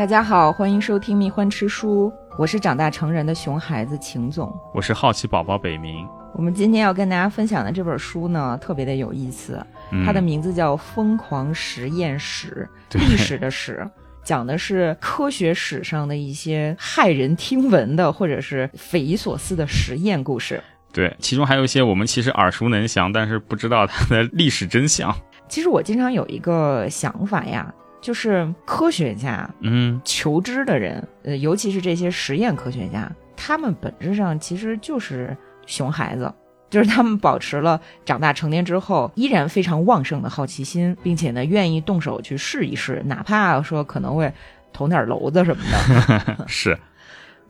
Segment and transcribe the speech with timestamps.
[0.00, 4.50] 大家好，欢迎收听《蜜獾吃书》，我是长大成人的熊孩子秦总。
[4.72, 6.08] 我是好奇宝宝北冥。
[6.32, 12.66] 我们今天要跟大家分享的这本书呢，特别的有意思，嗯它的名字叫《疯狂实验史》，
[12.98, 13.86] 历史的史。
[14.24, 20.64] 讲的是科学史上的一些骇人听闻的，或者是匪夷所思的实验故事。
[20.94, 25.14] 对，其中还有一些我们其实耳熟能详，但是不知道它的历史真相。
[25.46, 36.32] 其实我经常有一个想法呀，就是科学家嗯，求知的人，呃，尤其是这些实验科学家，他们本质上其实就是熊孩子，
[36.70, 44.32] 就是他们保持了长大成年之后依然非常旺盛的好奇心，并且呢，愿意动手去试一试，哪怕说可能会
[44.72, 46.44] 捅点娄子什么的。
[46.48, 46.78] 是，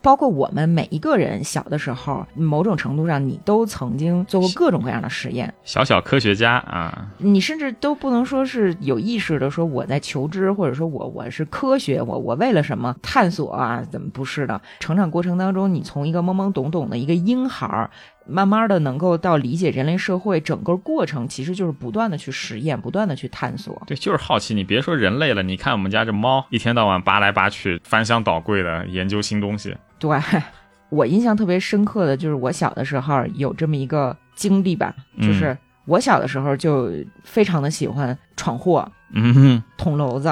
[0.02, 13.82] 包括我们每一个人小的时候，某种程度上你都曾经做过各种各样的实验，小小科学家啊，你甚至都不能说是有意识的说我在求知，或者说我我是科学，我我为了什么探索啊？
[13.90, 14.60] 怎么不是的？
[14.78, 17.90] 成长过程当中，你从一个懵懵懂懂的一个婴孩儿，
[18.26, 23.82] 慢慢的能够到理解人类社会整个过程，其实就是不断的去实验，不断的去探索。
[23.86, 24.54] 对，就是好奇。
[24.54, 29.76] 你别说人类了，你看我们家这猫，一天到晚扒来扒去，翻箱倒柜的研究新东西。
[30.00, 30.18] 对
[30.90, 36.90] 我印象特别深刻的就是我小的时候有这么一个经历吧，就是我小的时候就
[37.22, 40.28] 非常的喜欢闯祸、嗯捅娄子。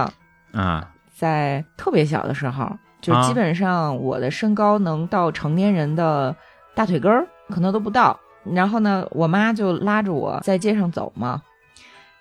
[0.52, 2.68] 啊，在特别小的时候，
[3.00, 6.34] 就啊基本上我的身高能到成年人的
[6.74, 8.18] 大腿根儿，可能都不到。
[8.52, 11.40] 然后呢，我妈就拉着我在街上走嘛。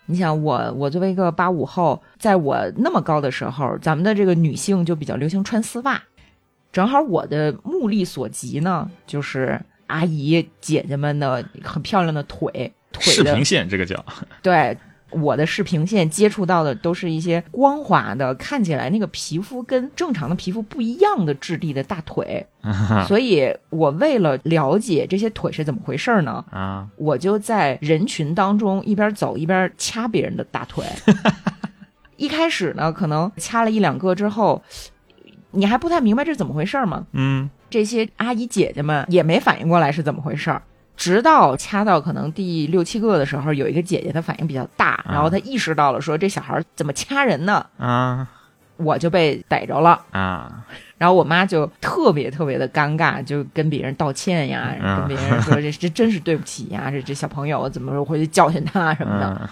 [0.06, 6.00] 你想我，我作为一个八五后，在我那么高的时候，咱们的这个女性就比较流行穿丝袜。
[6.78, 12.52] 正好我的目力所及呢，就是阿姨姐姐们的很漂亮的腿，
[12.92, 14.06] 腿的视频线这个叫，
[14.44, 14.78] 对，
[15.10, 22.46] 我的视频线接触到的都是一些光滑的，看起来那个皮肤跟正常的皮肤不一样的质地的大腿，
[23.10, 30.86] 所以我为了了解这些腿是怎么回事儿呢， 啊，我就在人群当中一边走一边掐别人的大腿。
[32.18, 34.62] 一开始呢，可能掐了一两个之后，
[35.58, 37.50] 你还不太明白这是怎么回事吗，嗯。
[37.70, 40.62] 这些阿姨姐姐们也没反应过来是怎么回事儿，
[40.96, 48.28] 直到掐到可能第六七个的时候，有一个姐姐她反应比较大，然后她意识到了说这小孩怎么掐人呢，啊。
[48.78, 50.00] 我就被逮着了。
[50.12, 50.64] 啊，
[51.00, 55.00] 然后我妈就特别特别的尴尬，就跟别人道歉呀，嗯。
[55.00, 59.36] 跟别人说这 这真是对不起呀，这这小朋友怎么说回去教训他什么的。
[59.42, 59.50] 嗯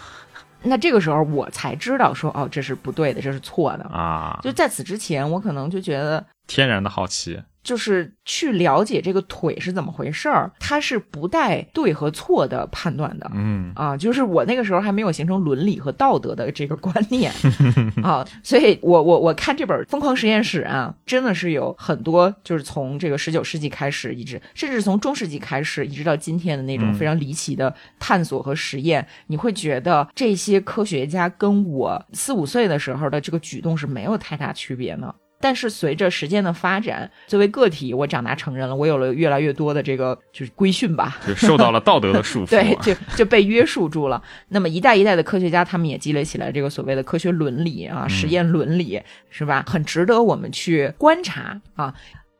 [0.65, 3.83] 那这个时候我才知道说哦，这是不对的，这是错的。
[3.85, 7.41] 啊，就在此之前，我可能就觉得天然的好奇。
[7.63, 13.27] 就是去了解这个腿是怎么回事儿，它是不带对和错的判断的。
[13.33, 17.31] 嗯啊，就是我那个时候还没有形成伦理和道德的这个观念
[18.03, 35.11] 啊，所以我我我看这本《疯狂实验室》啊，真的是有很多就是从这个十九世纪开始，一直甚至从中世纪开始，一直到今天的那种嗯非常离奇的探索和实验，你会觉得这些科学家跟我四五岁的时候的这个举动是没有太大区别呢。
[35.39, 42.49] 但是随着时间的发展，作为个体，我长大成人了，我有了越来越多的这个就是规训吧，就受到了道德的束缚。
[42.49, 44.21] 对， 就就被约束住了。
[44.49, 49.63] 那么一代一代的科学家，他们也积累起来这个所谓的科学伦理啊、实验伦理，是吧？
[49.67, 51.93] 很值得我们去观察啊。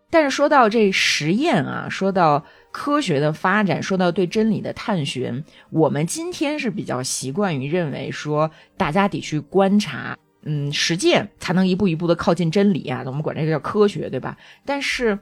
[0.09, 10.17] 但是说到这实验啊，说到科学的发展，说到对真理的探寻，我们今天是比较习惯于认为说，大家得去观察。
[10.45, 14.37] 嗯，实践才能一步一步的靠近真理啊，我们管这个叫科学，对吧？
[14.63, 15.17] 但是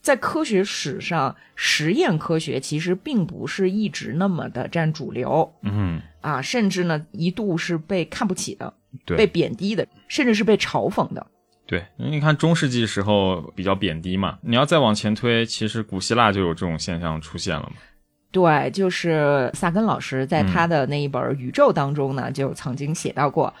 [0.00, 8.72] 在科学史上，实验科学其实并不是一直那么的占主流嗯，啊，甚至呢一度是被看不起的，
[9.04, 11.26] 对被贬低的，甚至是被嘲讽的。
[11.66, 17.72] 对，因为你看中世纪时候比较贬低嘛，你要再往前推，其实古希腊就有这种现象出现了嘛。
[18.30, 23.52] 对，就是萨根老师在他的那一本《宇宙》当中呢，就曾经写到过。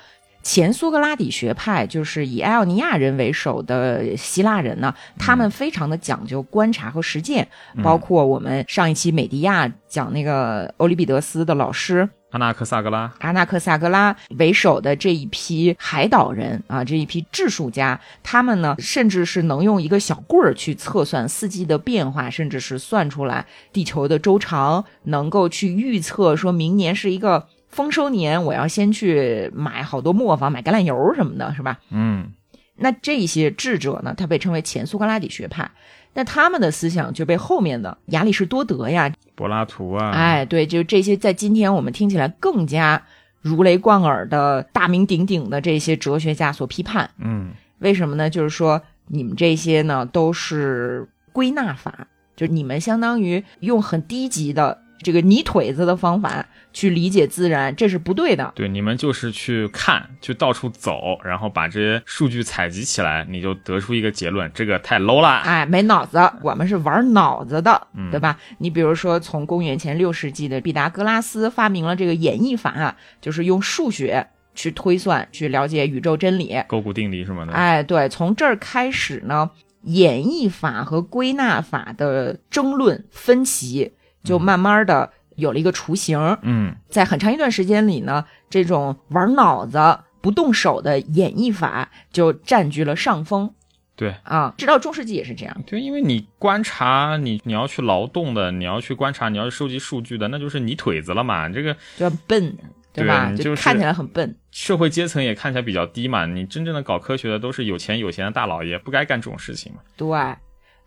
[0.48, 7.46] 前苏格拉底学派就是以埃奥尼亚人为首的希腊人呢，他们非常的讲究观察和实践，
[7.82, 31.78] 包括我们上一期美迪亚讲那个欧里庇得斯的老师阿纳克萨格拉，阿纳克萨格拉为首的这一批海岛人啊，这一批质数家，他们呢，甚至是能用一个小棍儿去测算四季的变化，甚至是算出来地球的周长，能够去预测说明年是一个丰收年，我要先去买好多磨坊、买橄榄油什么的，是吧？
[31.90, 32.32] 嗯
[32.80, 35.70] 那这些智者呢，他被称为前苏格拉底学派。
[36.14, 43.02] 那他们的思想就被后面的亚里士多德呀，柏拉图啊，哎，对，就这些在今天我们听起来更加
[43.40, 47.10] 如雷贯耳的大名鼎鼎的这些哲学家所批判。
[47.18, 47.50] 嗯
[47.80, 48.30] 为什么呢？
[48.30, 52.06] 就是说你们这些呢都是归纳法，
[52.36, 58.52] 就是你们相当于用很低级的这个泥腿子的方法去理解自然，这是不对的。
[58.54, 65.38] 对，你们就是去看，去到处走，然后把这些数据采集起来，你就得出一个结论，这个太 low 了。
[65.38, 68.38] 哎，没脑子，我们是玩脑子的，嗯对吧？
[68.58, 76.56] 你比如说，从公元前六世纪的毕达哥拉斯发明了这个演绎法啊，就是用数学去推算，去了解宇宙真理。
[76.66, 79.50] 勾股定理什么的，哎，对，从这儿开始呢，
[79.82, 83.92] 演绎法和归纳法的争论分歧
[84.28, 86.18] 就慢慢的有了一个雏形。
[86.42, 89.78] 嗯，在很长一段时间里呢，这种玩脑子
[90.20, 93.54] 不动手的演绎法就占据了上风
[93.96, 94.14] 对。
[94.24, 94.52] 啊。
[94.58, 95.62] 直到中世纪也是这样。
[95.66, 101.48] 对，因为你观察，你你要去劳动的，你要去观察，你要去收集数据的，那就是泥腿子了嘛。
[101.48, 102.56] 这个就很笨，
[102.92, 103.28] 对吧？
[103.34, 104.36] 对就是看起来很笨。
[104.50, 106.26] 社会阶层也看起来比较低嘛。
[106.26, 109.80] 你真正的搞科学的都是有钱有闲的大老爷，不该干这种事情嘛。
[109.96, 110.08] 对，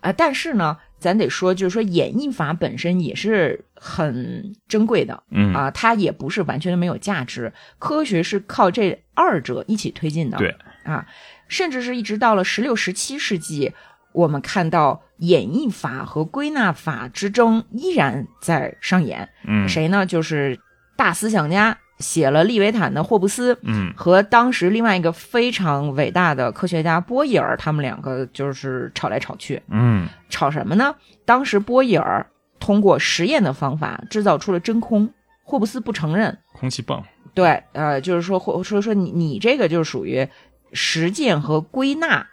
[0.02, 7.54] 啊、但是呢，咱得说，就是说演绎法本身也是很珍贵的嗯，啊、它也不是完全的没有价值。
[7.80, 10.38] 科学是靠这二者一起推进的。
[10.38, 11.06] 对啊，
[11.48, 13.72] 甚至是一直到了十六、十七世纪，
[14.12, 19.30] 我们看到演绎法和归纳法之争依然在上演。
[19.48, 20.06] 嗯，谁呢？
[20.06, 20.60] 就是
[20.96, 23.58] 大思想家写了《利维坦》的霍布斯。
[23.62, 30.96] 嗯和当时另外一个非常伟大的科学家波义尔，他们两个就是吵来吵去，嗯吵什么呢？
[31.24, 32.26] 当时波义尔
[32.60, 35.10] 通过实验的方法制造出了真空，
[35.44, 36.38] 霍布斯不承认。
[36.54, 37.04] 空气泵，
[37.34, 40.28] 对，呃，就是说，或说说你你这个就是属于
[40.74, 42.28] 实践和归纳。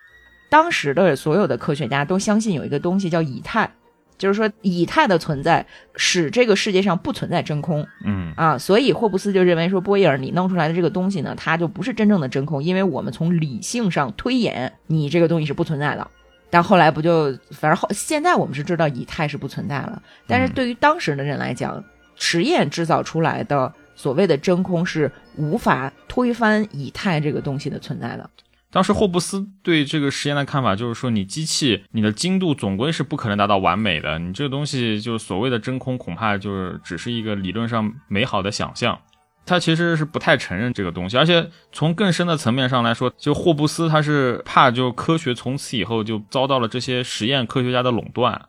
[0.50, 3.70] 当时的所有的科学家都相信有一个东西叫以太，
[4.18, 5.64] 就是说以太的存在
[5.96, 7.86] 使这个世界上不存在真空。
[8.04, 16.06] 嗯啊，所以霍布斯就认为说，波义尔你弄出来的这个东西呢，它就不是真正的真空，因为我们从理性上推演，你这个东西是不存在的。
[16.50, 21.82] 但后来不就，反正后现在我们是知道以太是不存在了，但是嗯对于当时的人来讲，
[22.16, 28.28] 实验制造出来的所谓的真空是无法推翻以太这个东西的存在的。
[28.70, 38.98] 当时霍布斯对这个实验的看法就是说，你机器你的精度总归是不可能达到完美的，你这个东西就是所谓的真空，恐怕就是只是一个理论上美好的想象。
[39.46, 48.48] 他其实是不太承认这个东西，而且从更深的层面上来说，就霍布斯他是怕就科学从此以后就遭到了这些实验科学家的垄断。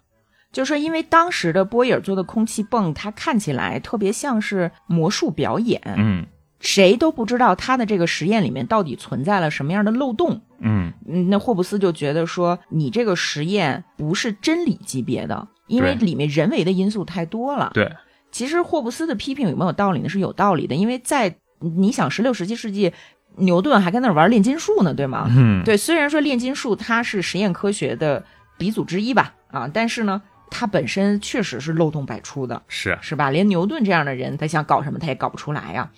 [0.51, 6.27] 就是说因为当时的波义尔做的空气泵，它看起来特别像是魔术表演，嗯
[6.59, 10.41] 谁都不知道他的这个实验里面到底存在了什么样的漏洞。
[10.59, 17.71] 嗯嗯，那霍布斯就觉得说，你这个实验不是真理级别的，因为里面人为的因素太多了。
[17.73, 17.89] 对，
[18.31, 20.09] 其实霍布斯的批评有没有道理呢？
[20.09, 22.91] 是有道理的，因为在你想十六、十七世纪，
[23.37, 25.27] 牛顿还跟那儿玩炼金术呢，对吗？
[25.29, 28.25] 嗯对，虽然说炼金术它是实验科学的
[28.57, 32.61] 鼻祖之一吧，啊，但是呢，它本身确实是漏洞百出的。
[32.67, 33.29] 是是吧？
[33.29, 35.89] 连牛顿这样的人，他想搞什么他也搞不出来呀。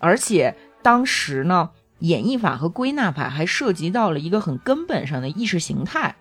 [0.00, 1.70] 而且当时呢，
[2.00, 6.16] 演绎法和归纳法还涉及到了一个很根本上的意识形态，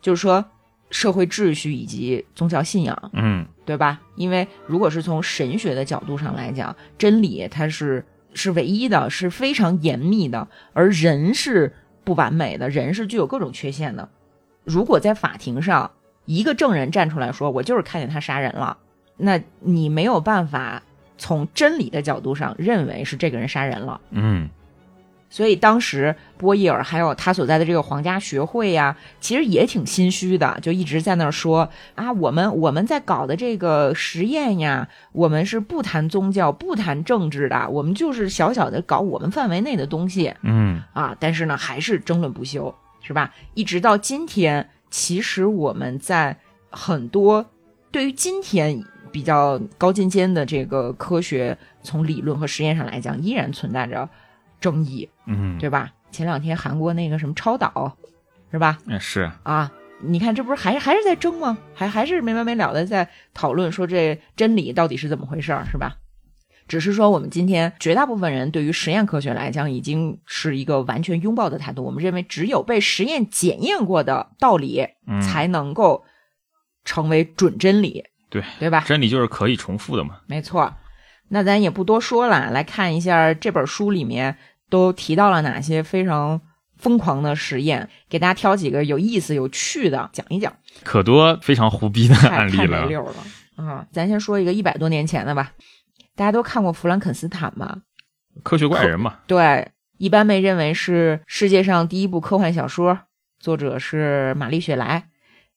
[0.00, 0.44] 就是说
[0.90, 4.00] 社会秩序以及宗教信仰，嗯对吧？
[4.14, 8.04] 因为如果是从神学的角度上来讲，真理它是
[8.34, 11.72] 是唯一的，是非常严密的，而人是
[12.04, 14.08] 不完美的，人是具有各种缺陷的。
[14.64, 15.90] 如果在法庭上，
[16.26, 18.78] 一个证人站出来说：“我就是看见他杀人了”，
[19.16, 20.82] 那你没有办法
[21.22, 24.00] 从真理的角度上认为是这个人杀人了。
[24.10, 24.50] 嗯
[25.30, 41.16] 所以当时波义尔还有他所在的这个皇家学会呀，其实也挺心虚的，就一直在那儿说啊，我们我们在搞的这个实验呀，我们是不谈宗教、不谈政治的，我们就是小小的搞我们范围内的东西嗯啊。
[41.18, 43.32] 但是呢，还是争论不休，是吧？
[43.54, 46.36] 一直到今天，其实我们在
[46.68, 47.46] 很多
[47.90, 54.08] 对于今天比较高尖尖的这个科学，从理论和实验上来讲，依然存在着
[54.60, 55.08] 争议。
[55.26, 55.92] 嗯，对吧？
[56.10, 57.96] 前两天韩国那个什么超导，
[58.50, 58.78] 是吧？
[58.86, 61.56] 嗯是啊，你看这不是还还是在争吗？
[61.74, 65.96] 还还是没完没了的在讨论说这真理到底是怎么回事儿，是吧？
[66.68, 71.82] 只是说我们今天绝大部分人对于实验科学来讲，已经是一个完全拥抱的态度。
[71.82, 76.04] 我们认为只有被实验检验过的道理，嗯才能够
[76.84, 78.82] 成为准真理，对对吧？
[78.86, 80.16] 真理就是可以重复的嘛。
[80.26, 80.74] 没错，
[81.28, 84.38] 那咱也不多说了，来看一下这本书里面
[84.70, 86.40] 都提到了哪些非常
[86.78, 90.50] 疯狂的实验，给大家挑几个有意思、有趣的讲一讲，
[90.82, 92.86] 可多非常胡逼的案例太没了。
[92.86, 93.14] 溜了
[93.56, 93.86] 啊！
[93.92, 95.52] 咱先说一个一百多年前的吧，
[96.16, 97.78] 大家都看过弗兰肯斯坦吧？
[98.42, 102.98] 科学怪人嘛，对，一般被认为是世界上第一部科幻小说，
[103.38, 105.10] 作者是玛丽雪莱。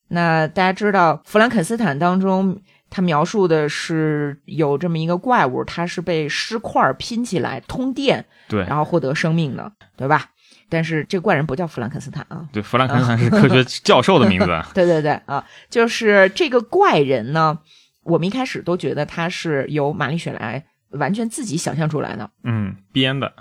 [0.07, 10.29] 那大家知道《弗兰肯斯坦》当中，他描述的是有这么一个怪物，它是被尸块拼起来通电，对然后获得生命的，对吧？
[10.69, 14.47] 但是这怪人不叫弗兰肯斯坦啊，对，弗兰肯斯坦是科学教授的名字。
[14.73, 17.59] 对对对啊，就是这个怪人呢，
[18.03, 22.29] 我们一开始都觉得他是由玛丽雪莱完全自己想象出来的。
[22.43, 23.33] 嗯，编的。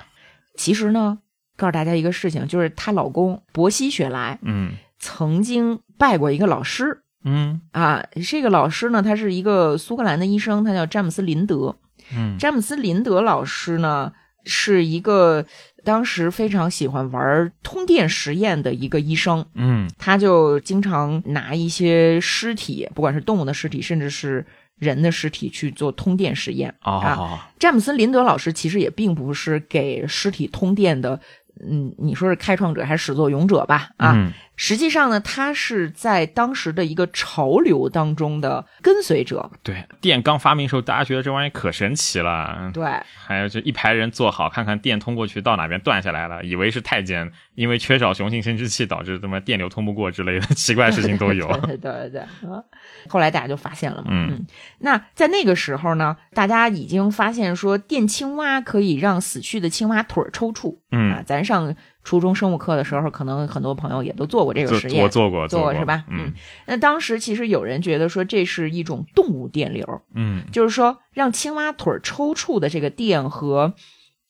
[0.56, 1.18] 其实呢，
[1.56, 11.74] 告诉大家一个事情，就是她老公伯西雪莱嗯曾经拜过一个老师嗯啊，这个老师呢，他是一个苏格兰的医生，他叫詹姆斯林德。
[12.14, 14.12] 嗯詹姆斯林德老师呢，
[14.44, 15.46] 是一个
[15.84, 19.46] 当时非常喜欢玩通电实验的一个医生。
[19.54, 24.44] 嗯他就经常拿一些尸体，不管是动物的尸体，甚至是
[24.78, 26.74] 人的尸体去做通电实验。
[26.80, 31.18] 啊哦，詹姆斯林德老师其实也并不是给尸体通电的，
[31.60, 33.90] 嗯，你说是开创者还是始作俑者吧？
[33.96, 39.50] 啊，嗯实际上呢，他是在当时的一个潮流当中的跟随者。
[39.64, 42.70] 对，电刚发明的时候，大家觉得这玩意可神奇了。
[42.72, 42.84] 对，
[43.16, 51.48] 还有就一排人坐好，看看电通过去到哪边断下来了，以为是太监因为缺少雄性生殖器导致他妈电流通不过之类的奇怪事情都有。
[51.66, 52.62] 对对对对啊！
[53.08, 54.46] 后来大家就发现了嘛，嗯。
[54.78, 60.76] 那在那个时候呢，大家已经发现说电青蛙可以让死去的青蛙腿儿抽搐。
[60.90, 61.12] 嗯。
[61.12, 65.02] 啊嗯，，咱上初中生物课的时候，可能很多朋友也都做过这个实验。
[65.02, 65.08] 我。
[65.08, 65.74] 做过，过做过。
[65.74, 66.04] 是吧？
[66.08, 66.32] 嗯。
[66.66, 70.44] 那当时其实有人觉得说这是一种动物电流，嗯。
[70.52, 73.74] 就是说让青蛙腿儿抽搐的这个电和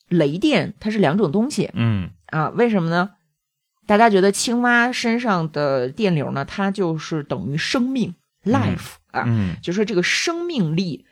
[0.08, 1.70] 雷电它是两种东西。
[1.74, 2.10] 嗯。
[2.26, 2.50] 啊？
[2.50, 3.10] 为什么呢？
[3.86, 8.14] 大家觉得青蛙身上的电流呢，它就是等于生命
[8.44, 9.56] life 啊，嗯。
[9.62, 11.06] 就说这个生命力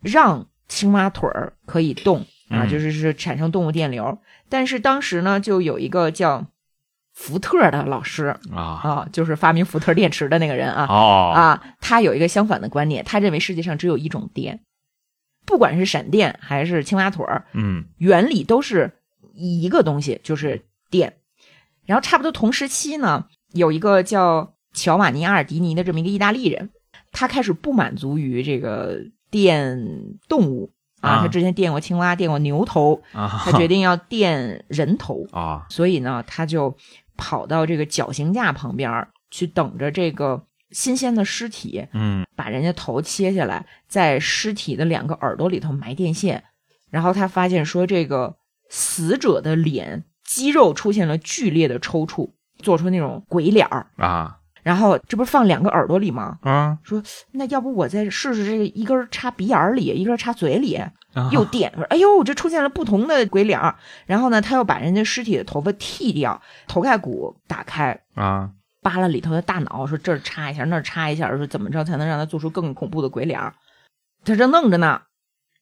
[0.00, 2.68] 让青蛙腿儿可以动啊，嗯。
[2.68, 4.18] 就是是产生动物电流。
[4.48, 6.46] 但是当时呢，就有一个叫
[7.14, 8.62] 福特的老师啊。
[8.62, 11.32] 啊，就是发明福特电池的那个人啊，哦。
[11.34, 14.60] 啊，他有一个相反的观点，他认为世界上只有一种电，
[15.44, 17.84] 不管是闪电还是青蛙腿儿，嗯。
[17.98, 18.92] 原理都是
[19.34, 21.16] 一个东西，就是电。
[21.84, 26.70] 然后差不多同时期呢，有一个叫乔瓦尼·阿尔迪尼的这么一个意大利人，
[27.10, 28.98] 他开始不满足于这个
[29.30, 29.78] 电
[30.28, 31.22] 动物啊，啊。
[31.22, 35.66] 他之前电过青蛙，电过牛头，啊，他决定要电人头，啊。
[35.68, 36.76] 所以呢，他就
[37.16, 42.24] 跑到这个绞刑架旁边去等着这个新鲜的尸体，嗯。
[42.34, 46.42] 把人家头切下来，在尸体的两个耳朵里头埋电线，
[46.90, 48.36] 然后他发现说这个
[48.68, 53.86] 死者的脸肌肉出现了剧烈的抽搐，做出那种鬼脸儿。
[53.96, 56.38] 啊然后这不是放两个耳朵里吗？
[56.42, 57.02] 啊说
[57.32, 63.74] 那要不我再试试这个一根插鼻眼里，一根插嘴里，啊又电，哎呦，这出现了不同的鬼脸儿。
[64.06, 68.50] 然后呢，他又把人家尸体的头发剃掉，头盖骨打开，啊
[68.80, 73.54] 扒拉里头的大脑，说这儿插一下，那儿插一下，说怎么着才能让他做出更恐怖的鬼脸儿？
[74.24, 75.02] 他正弄着呢，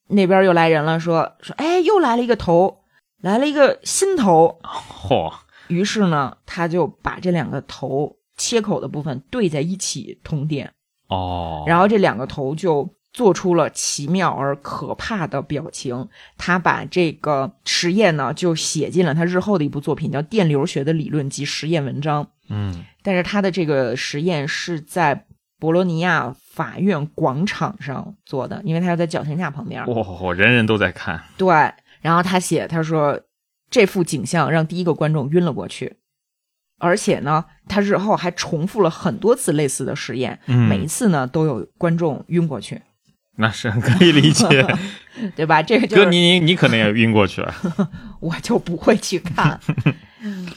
[0.08, 2.80] 那边又来人了，说说，哎，又来了一个头，
[3.22, 4.58] 来了一个新头。
[4.62, 5.32] 嚯
[5.68, 10.72] 于是呢，他就把这两个头切口的部分对在一起通电，
[11.08, 16.08] 哦，然后这两个头就做出了奇妙而可怕的表情。
[16.38, 22.24] 他把这个实验呢，就写进了他日后的一部作品，叫《电流学的理论及实验文章》。
[22.48, 25.26] 嗯但是他的这个实验是在
[25.58, 29.84] 博罗尼亚法院广场上做的，因为他要在绞刑架旁边。
[29.84, 31.54] 嚯，人人都在看，对，
[32.00, 33.20] 然后他写，他说
[33.68, 35.96] 这幅景象让第一个观众晕了过去，
[36.80, 42.80] 而且呢，他日后还重复了很多次类似的实验，嗯每一次呢都有观众晕过去，
[43.36, 44.66] 那是可以理解。
[45.36, 45.62] 对吧？
[45.62, 47.54] 这个就哥，你你你可能也晕过去了。
[48.20, 49.60] 我就不会去看。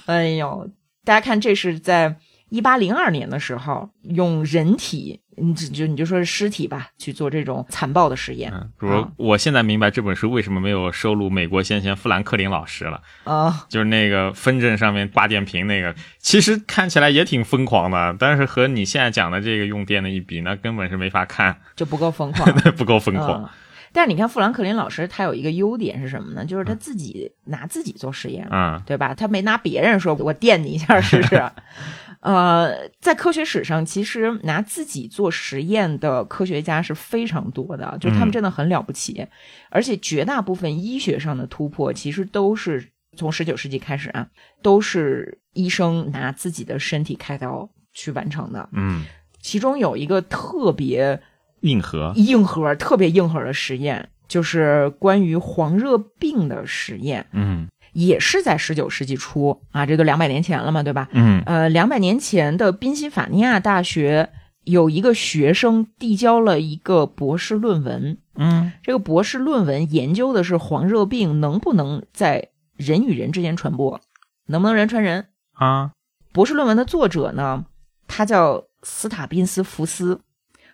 [0.05, 0.69] 哎呦，
[1.03, 2.15] 大家看，这是在
[2.49, 8.51] 一八零二年的时候，用人体，你就就你就说是尸体吧，去做这种残暴的实验。
[8.53, 22.51] 嗯，比如我现在明白这本书为什么没有收录美国先贤富兰克林老师了，啊、 就是那个分镇上面挂电瓶那个，其实看起来也挺疯狂的，但是和你现在讲的这个用电的一比，那根本是没法看，就不够疯狂。
[22.77, 23.43] 不够疯狂。
[23.43, 23.49] 嗯
[23.95, 26.43] 但是你看，富兰克林老师他有一个优点是什么呢？
[26.43, 29.13] 就是他自己拿自己做实验，嗯对吧？
[29.13, 31.39] 他没拿别人说我电你一下试试。
[32.23, 39.27] 呃，在科学史上，其实拿自己做实验的科学家是非常多的，就是他们真的很了不起。
[39.69, 44.25] 而且绝大部分医学上的突破，其实都是从十九世纪开始啊，
[44.61, 48.69] 都是医生拿自己的身体开刀去完成的。
[48.71, 49.03] 嗯，
[49.41, 51.21] 其中有一个特别
[51.59, 57.27] 硬核硬核、特别硬核的实验，就是关于黄热病的实验。
[57.33, 61.07] 嗯也是在十九世纪初啊，这都两百年前了嘛，对吧？
[61.13, 64.29] 嗯呃，两百年前的宾夕法尼亚大学
[64.63, 74.01] 有一个学生递交了一个博士论文，嗯这个博士论文研究的是黄热病能不能在人与人之间传播，
[74.47, 75.27] 能不能人传人。
[75.53, 75.91] 啊
[76.31, 77.65] 博士论文的作者呢，
[78.07, 80.21] 他叫斯塔宾斯福斯。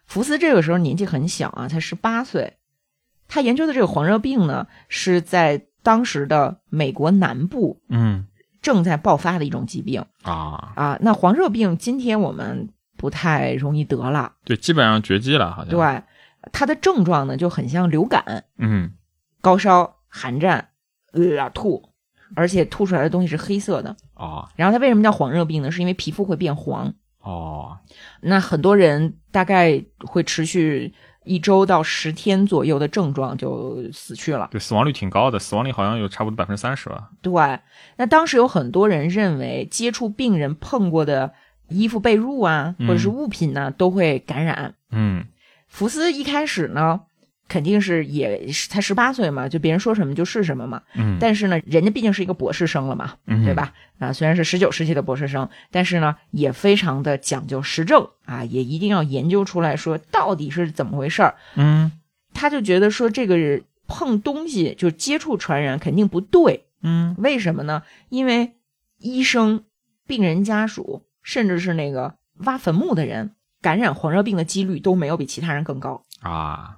[0.05, 2.53] 福斯这个时候年纪很小啊，才十八岁。
[3.27, 8.25] 他研究的这个黄热病呢，是在当时的美国南部嗯
[8.61, 10.97] 正在爆发的一种疾病啊，啊。
[11.01, 15.71] 那黄热病今天我们不太容易得了，对，基本上绝迹了，好像。
[15.71, 16.03] 对，
[16.51, 18.91] 它的症状呢就很像流感，嗯
[19.39, 20.69] 高烧、寒战、
[21.13, 21.89] 呃吐，
[22.35, 23.95] 而且吐出来的东西是黑色的。
[24.15, 25.71] 哦然后它为什么叫黄热病呢？
[25.71, 26.93] 是因为皮肤会变黄。
[27.21, 27.77] 哦
[28.21, 30.93] 那很多人大概会持续
[31.29, 34.47] 一周到十天左右的症状就死去了。
[34.51, 37.11] 对，死亡率挺高的，死亡率好像有差不多百分之三十吧。
[37.21, 37.31] 对，
[37.97, 41.31] 那当时有很多人认为接触病人碰过的
[41.67, 44.73] 衣服、被褥啊，或者是物品呢，都会感染。
[44.91, 45.23] 嗯
[45.67, 47.01] 福斯一开始呢，
[47.49, 50.81] 肯定是也是才十八岁嘛，就别人说什么就是什么嘛。
[50.95, 53.53] 嗯，但是呢，人家毕竟是一个博士生了嘛，嗯对？
[53.53, 53.73] 吧？
[53.97, 61.35] 啊，虽然是十九世纪的博士生，但是呢，也非常的讲究实证啊，也一定要研究出来说到底是怎么回事儿。
[61.55, 61.91] 嗯
[62.33, 63.35] 他就觉得说这个
[63.87, 67.81] 碰东西就接触传染肯定不对，嗯为什么呢？
[68.09, 68.53] 因为
[68.99, 69.63] 医生、
[70.07, 72.13] 病人家属，甚至是那个
[72.45, 76.03] 挖坟墓的人，感染黄热病的几率都没有比其他人更高。
[76.21, 76.77] 啊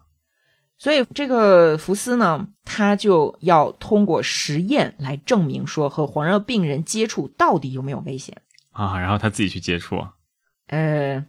[0.82, 8.36] 所以这个福斯呢，他就要通过实验来证明说和黄热病人接触到底有没有危险。
[8.72, 10.04] 啊，然后他自己去接触。
[10.70, 11.24] 呃，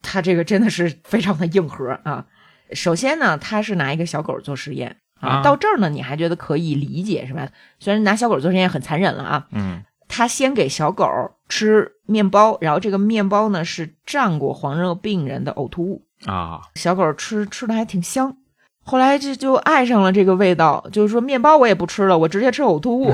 [0.00, 2.24] 他这个真的是非常的硬核啊。
[2.70, 7.48] 首先呢，他是拿一个小狗做实验啊，啊到这儿呢，你还觉得可以理解是吧？
[7.80, 11.04] 虽然拿小狗做实验很残忍了啊，嗯他先给小狗
[11.48, 18.36] 吃面包，然后这个面包呢是蘸过黄热病人的呕吐物，啊小狗吃吃的还挺香。
[18.84, 23.12] 后来这就爱上了这个味道，就是说面包我也不吃了，我直接吃呕吐物。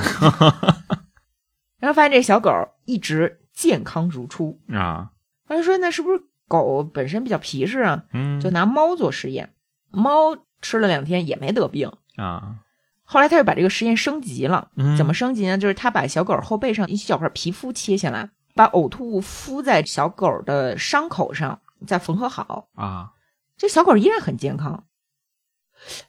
[1.79, 2.51] 然后发现这小狗
[2.85, 4.61] 一直健康如初。
[4.73, 5.11] 啊
[5.47, 8.05] 后来说那是不是狗本身比较皮实啊？
[8.13, 9.55] 嗯就拿猫做实验，
[9.91, 11.91] 猫吃了两天也没得病。
[12.17, 12.57] 啊
[13.03, 15.57] 后来他又把这个实验升级了，嗯怎么升级呢？
[15.57, 22.69] 就是他把小狗后背上一小块皮肤切下来，把呕吐物敷在小狗的伤口上，再缝合好。
[22.75, 23.13] 啊
[23.57, 24.85] 这小狗依然很健康。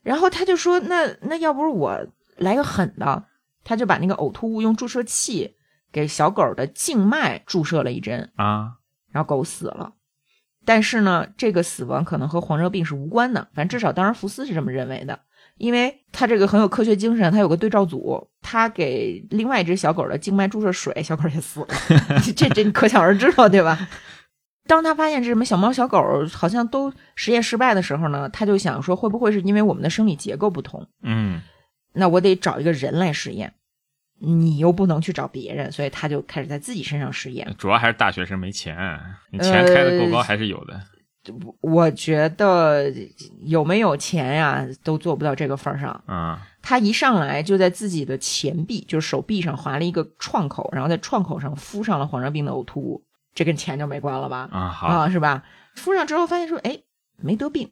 [0.04, 2.08] 然后他就说：“那那要不是我
[2.38, 3.26] 来个狠的，
[3.64, 5.56] 他就把那个呕吐物用注射器
[5.92, 8.74] 给小狗的静脉注射了一针，啊
[9.12, 9.94] 然后狗死了。
[10.64, 15.20] 但是呢，这个死亡可能和黄热病是无关的，反正至少当时福斯是这么认为的，
[15.58, 21.68] 因为他这个很有科学精神，他有个对照组，他给另外一只小狗的静脉注射水，小狗也死了，
[22.36, 23.88] 这这你可想而知了，对吧？
[24.68, 26.00] 当他发现这什么小猫小狗
[26.34, 30.88] 好像都实验失败的时候呢，他就想说，会不会是因为我们的生理结构不同？
[31.04, 31.42] 嗯
[31.94, 33.54] 那我得找一个人来实验，
[34.20, 37.54] 你又不能去找别人，所以他就开始在自己身上实验。
[37.58, 38.78] 主要还是大学生没钱，
[39.32, 40.80] 你钱开的够高还是有的。
[41.62, 42.92] 我觉得
[43.42, 45.92] 有没有钱呀，都做不到这个份儿上。
[46.06, 54.50] 啊他一上来就在自己的前臂，就是手臂上划了一个创口，然后在创口上敷上了黄热病的呕吐物，这跟钱就没关了吧？
[54.52, 55.44] 啊好啊，是吧？
[55.76, 56.80] 敷上之后发现说，哎，
[57.18, 57.72] 没得病。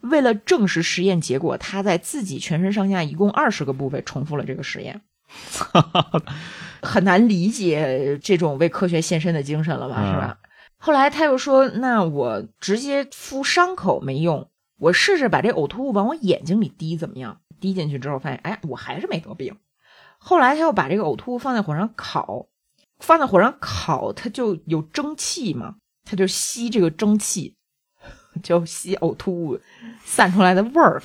[0.00, 5.00] 为了证实实验结果，他在自己全身上下一共二十个部位重复了这个实验。
[6.80, 10.38] 很难理解这种为科学献身的精神了吧，嗯是吧？
[10.76, 17.40] 后来他又说：“那我直接敷伤口没用，我试试把这呕吐物往我眼睛里滴，怎么样？
[17.60, 19.56] 滴进去之后发现，哎，我还是没得病。
[20.18, 22.46] 后来他又把这个呕吐物放在火上烤，
[22.98, 27.56] 放在火上烤，它就有蒸汽嘛，它就吸这个蒸汽，
[28.42, 29.60] 就吸呕吐物
[30.04, 31.02] 散出来的味儿。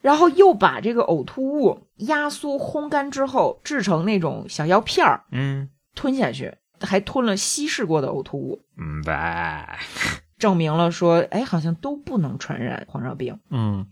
[0.00, 5.68] 然后又把这个呕吐物压缩烘干之后，制成那种小药片儿，嗯。
[5.94, 9.80] 吞下去，还吞了稀释过的呕吐物，嗯呗
[10.38, 13.40] 证明了说，哎，好像都不能传染黄热病。
[13.50, 13.84] 嗯。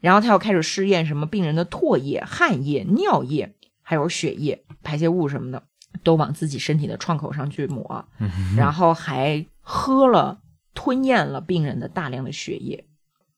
[0.00, 5.62] 然后他又开始试验什么病人的唾液、汗液、尿液，还有血液、排泄物什么的，
[6.04, 10.40] 都往自己身体的创口上去抹，嗯然后还喝了、
[10.74, 12.86] 吞咽了病人的大量的血液，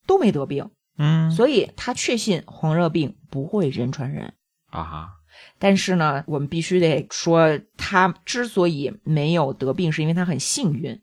[0.07, 0.68] 都没得病。
[0.98, 4.35] 嗯所以他确信黄热病不会人传人。
[4.70, 5.12] 啊
[5.59, 11.00] 但是呢，我们必须得说，他之所以没有得病，是因为他很幸运。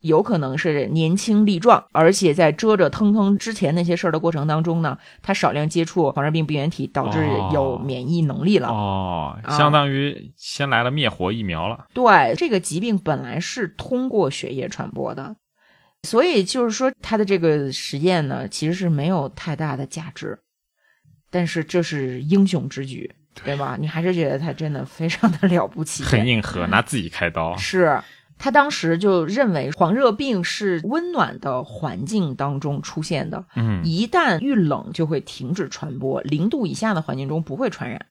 [0.00, 8.68] 有可能是年轻力壮，而且在遮着腾腾之前那些事儿的过程当中呢，他少量接触黄热病病原体，导致有免疫能力了。
[8.68, 11.86] 哦，啊相当于先来了灭活疫苗了。
[11.92, 15.34] 对，这个疾病本来是通过血液传播的，
[16.04, 20.38] 所以就是说他的这个实验呢，其实是没有太大的价值，
[21.28, 23.12] 但是这是英雄之举，
[23.44, 23.76] 对吧？
[23.80, 27.56] 你还是觉得他真的非常的了不起，很硬核，拿自己开刀。
[27.56, 28.00] 是
[28.38, 38.06] 他当时就认为黄热病是温暖的环境当中出现的，嗯，一旦遇冷就会停止传播，零度以下的环境中不会传染。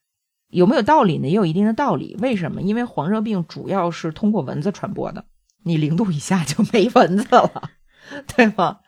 [0.50, 1.28] 有没有道理呢？
[1.28, 2.16] 也有一定的道理。
[2.20, 2.62] 为什么？
[2.62, 5.24] 因为黄热病主要是通过蚊子传播的，
[5.64, 7.70] 你零度以下就没蚊子了，
[8.36, 8.78] 对吗？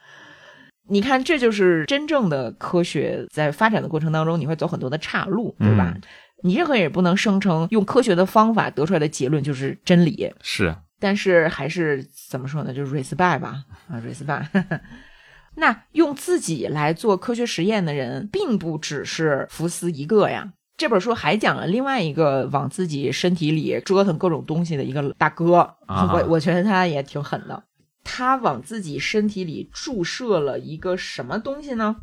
[0.89, 5.93] 你看，这就是真正的科学在发展的过程当中，你会走很多的岔路，对吧？
[5.95, 6.01] 嗯
[6.43, 12.73] 你任何人也不能声称用科学的方法得出来的结论就是真理，是但是还是怎么说呢？
[12.73, 14.47] 就是 respect 吧，啊，respect。
[15.57, 20.53] 那用自己来做科学实验的人，并不只是福斯一个呀。
[20.77, 27.65] 这本书还讲了另外一个往自己身体里折腾各种东西的一个大哥，啊我我觉得他也挺狠的。
[28.05, 31.97] 他往自己身体里注射了一个什么东西呢？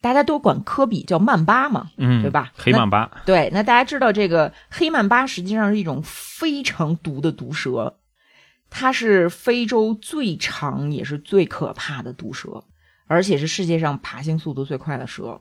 [0.00, 7.98] 大家都管科比叫曼巴嘛，嗯，对吧黑曼巴，对，那大家知道这个黑曼巴实际上是一种非常毒的毒蛇，
[8.70, 12.64] 它是非洲最长也是最可怕的毒蛇，
[13.06, 15.40] 而且是世界上爬行速度最快的蛇，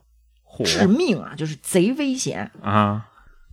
[0.63, 2.49] 致命啊，就是贼危险。
[2.61, 3.07] 啊，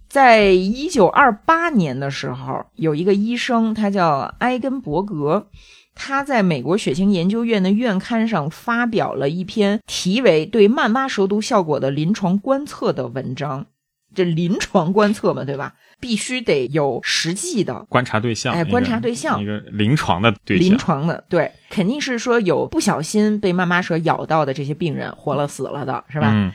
[0.08, 5.48] 在一九二八年的时候，有一个医生，他叫埃根伯格，
[5.94, 13.66] 他在美国血清研究院的院刊上发表了一篇题为《对曼巴蛇毒效果的临床观测》的文章。
[14.14, 15.74] 这临床观测嘛，对吧？
[16.00, 26.31] 必须得有实际的观察对象，哎观察对象一个临床的对象，临床的，对，肯定是说有不小心被曼巴蛇咬到的这些病人活了死了的，是吧？
[26.35, 26.53] 嗯，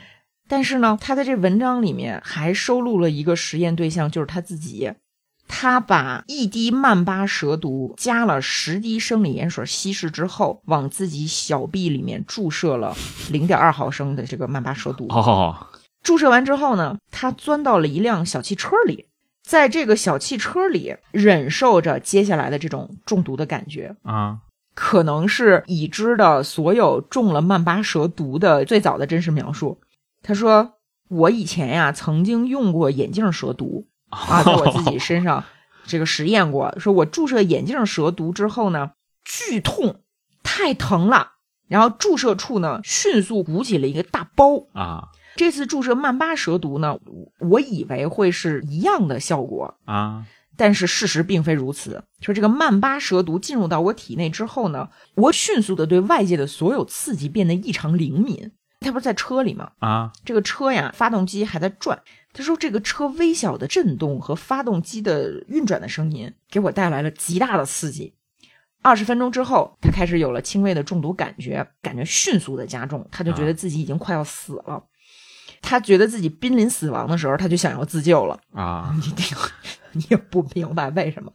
[0.48, 4.92] 但是呢，他在这文章里面还收录了一个实验对象，就是他自己。
[5.52, 12.96] 他把一滴曼巴蛇毒加了十滴生理盐水稀释之后，往自己小臂里面注射了
[13.32, 15.08] 零点二毫升的这个曼巴蛇毒。
[15.08, 15.56] 哦，
[16.02, 19.06] 注射完之后呢，他钻到了一辆小汽车里，
[19.42, 23.94] 在这个小汽车里忍受着接下来的这种中毒的感觉。
[24.02, 24.38] 啊，
[24.74, 29.80] 可能是已知的所有中了曼巴蛇毒的最早的真实描述。
[30.22, 30.74] 他说
[31.08, 35.44] ：“我以前呀曾经用过眼镜蛇毒 啊，在我自己身上
[35.86, 36.74] 这个实验过。
[36.78, 38.92] 说我注射眼镜蛇毒之后呢，
[39.24, 40.00] 剧痛，
[40.42, 41.32] 太疼了。
[41.68, 44.66] 然后注射处呢迅速鼓起了一个大包。
[44.72, 46.98] 啊这次注射曼巴蛇毒呢，
[47.38, 52.02] 我以为会是一样的效果，啊，但是事实并非如此。
[52.20, 58.52] 说这个曼巴蛇毒进入到我体内之后呢，我迅速的对外界的所有刺激变得异常灵敏。
[58.80, 59.72] 他不是在车里吗？
[59.80, 62.00] 啊，这个车呀，发动机还在转。
[62.32, 68.14] 他说，这个车微小的震动和发动机的运转的声音，给我带来了极大的刺激。
[68.82, 74.82] 二十分钟之后，他开始有了轻微的中毒感觉，感觉迅速的加重，他就觉得自己已经快要死了。
[75.60, 78.38] 他觉得自己濒临死亡的时候，他就想要自救了。
[78.52, 79.36] 啊， 你听，
[79.92, 81.32] 你也不明白为什么。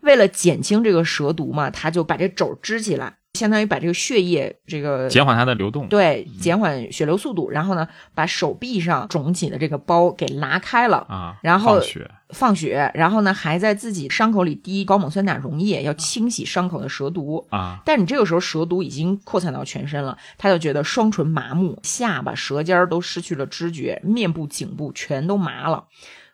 [0.00, 12.10] 为了减轻这个蛇毒嘛，他就把这肘支起来，相当于把这个血液这个减缓它的流动，对减缓血流速度，然后呢，把手臂上肿起的这个包给拉开了，啊，然后放血。
[12.28, 17.46] 放血，然后呢，还在自己伤口里滴高锰酸钾溶液，要清洗伤口的蛇毒。
[17.50, 25.84] 啊，但你这个时候蛇毒已经扩散到全身了，他就觉得双唇麻木，下巴、舌尖儿都失去了知觉，面部、颈部全都麻了，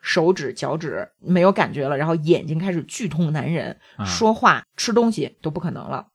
[0.01, 4.05] 手指、脚趾没有感觉了，然后眼睛开始剧痛难忍，啊。
[4.05, 6.07] 说话、吃东西都不可能了。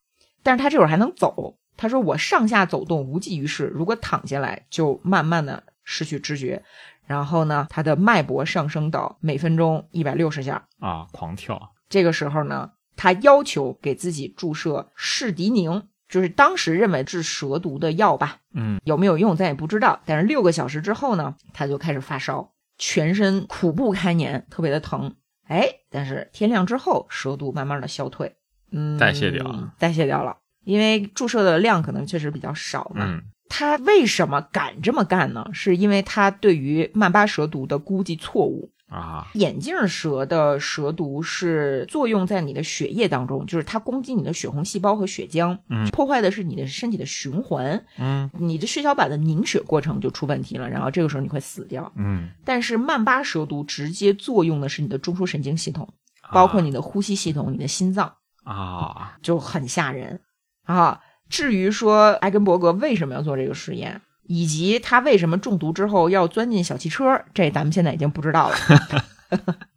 [0.43, 6.61] 但是他这会儿还能走，他说我上下走动无济于事，如果躺下来就慢慢的失去知觉。
[7.05, 19.99] 然后呢，他的脉搏上升到每分钟一百六十下，啊，狂跳，这个时候呢，他要求给自己注射士迪宁，就是当时认为治蛇毒的药吧，嗯，有没有用咱也不知道。
[20.05, 25.13] 但是六个小时之后呢，他就开始发烧，全身苦不堪言，特别的疼。
[25.49, 28.37] 哎，但是天亮之后，蛇毒慢慢的消退，
[28.73, 33.05] 嗯，代谢掉了，代谢掉了，因为注射的量可能确实比较少嘛。
[33.05, 35.45] 嗯，他为什么敢这么干呢？
[35.53, 38.69] 是因为他对于曼巴蛇毒的估计错误。
[38.89, 45.89] 啊，眼镜蛇的蛇毒是作用在你的血液当中，就是它攻击你的血红细胞和血浆，嗯。
[45.89, 48.29] 破坏的是你的身体的循环，嗯。
[48.37, 51.91] 你的血小板的凝血过程就出问题了，然后这个时候你会死掉。
[51.95, 56.29] 嗯，但是曼巴蛇毒直接作用的是你的中枢神经系统，啊。
[56.31, 60.21] 包括你的呼吸系统、你的心脏，啊，就很吓人。
[60.63, 61.01] 啊。
[61.29, 68.55] 至于说艾根伯格为什么要做这个实验，以及他为什么中毒之后要钻进小汽车，这咱们现在已经不知道了。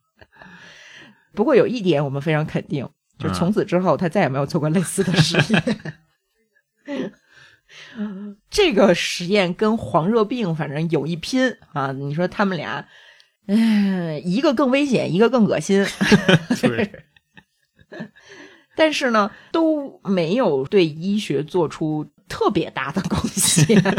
[1.32, 2.86] 不过有一点我们非常肯定，
[3.18, 5.62] 就是从此之后他再也没有做过类似的实验。
[8.50, 11.92] 这个实验跟黄热病反正有一拼啊！
[11.92, 12.86] 你说他们俩，
[13.46, 15.86] 嗯，一个更危险，一个更恶心。
[16.60, 17.04] 对。
[18.76, 23.82] 但是呢，都没有对医学做出特别大的贡献。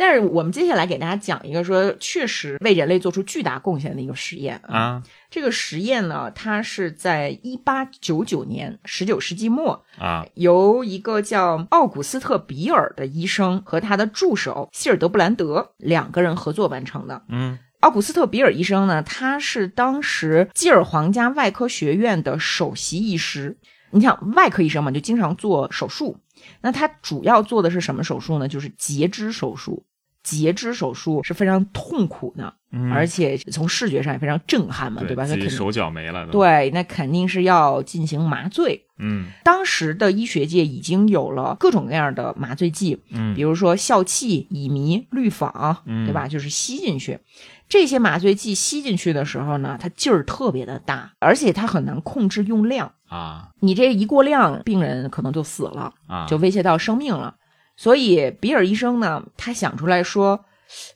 [0.00, 5.02] 但是我们接下来给大家讲一个说确实为人类做出巨大贡献的一个实验啊。
[5.28, 17.24] 这个实验呢，它是在一八九九年，十九世纪末啊，由一个叫奥古斯特·比尔的医生和他的助手希尔德布兰德两个人合作完成的。
[17.28, 17.58] 嗯。
[17.80, 23.56] 奥古斯特·比尔医生呢，他是当时基尔皇家外科学院的首席医师。
[23.90, 26.18] 你想，外科医生嘛，就经常做手术。
[26.60, 28.48] 那他主要做的是什么手术呢？
[28.48, 29.86] 就是截肢手术。
[30.22, 32.52] 截肢手术是非常痛苦的，
[32.92, 35.24] 而且从视觉上也非常震撼嘛，对吧？
[35.24, 36.26] 那肯定手脚没了。
[36.26, 38.84] 对，那肯定是要进行麻醉。
[38.98, 46.26] 嗯，当时的医学界已经有了各种各样的麻醉剂，嗯，比如说笑气、乙醚、氯仿，对吧？
[46.28, 47.20] 就是吸进去。
[47.68, 53.50] 这些麻醉剂吸进去的时候呢，它劲儿特别的大，而且它很难控制用量啊。
[53.60, 57.36] 你这一过量，病人可能就死了啊，就威胁到生命了。
[57.78, 60.44] 所以比尔医生呢，他想出来说，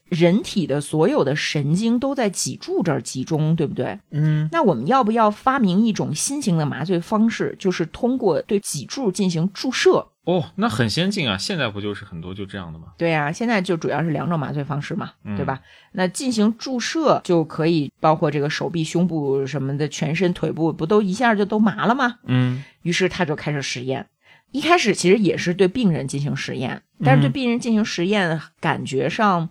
[0.09, 4.01] 人体的所有的神经都在脊柱这儿集中，对不对？
[4.11, 10.09] 嗯，那我们要不要发明一种新型的麻醉方式，就是通过对脊柱进行注射？
[10.25, 11.38] 哦，那很先进啊！
[11.38, 12.88] 现在不就是很多就这样的吗？
[12.99, 15.61] 对呀，现在就主要是两种麻醉方式嘛，对吧？
[15.92, 22.16] 那进行注射就可以包括这个手臂、胸部什么的，全身、腿部不都一下就都麻了吗？
[22.27, 24.07] 嗯，于是他就开始实验。
[24.53, 29.49] 一开始其实也是对病人进行实验，但是对病人进行实验，感觉上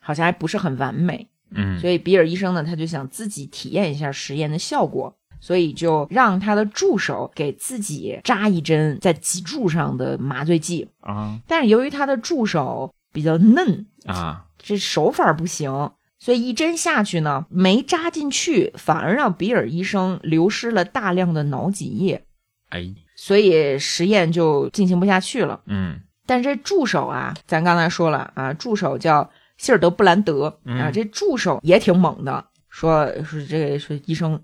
[0.00, 1.28] 好像还不是很完美。
[1.52, 5.14] 嗯，所以比尔医生呢，他就想自己体验一下实验的效果。
[5.40, 22.24] 所以就让他的助手给自己扎一针在脊柱上的麻醉剂啊，但是由于他的助手比较嫩啊，这手法不行，所以一针下去呢没扎进去，反而让比尔医生流失了大量的脑脊液，
[22.70, 25.60] 哎，所以实验就进行不下去了。
[25.66, 34.40] 嗯，但这助手啊，咱刚才说了啊，助手叫希尔德布兰德啊，这助手也挺猛的，说说这个说医生。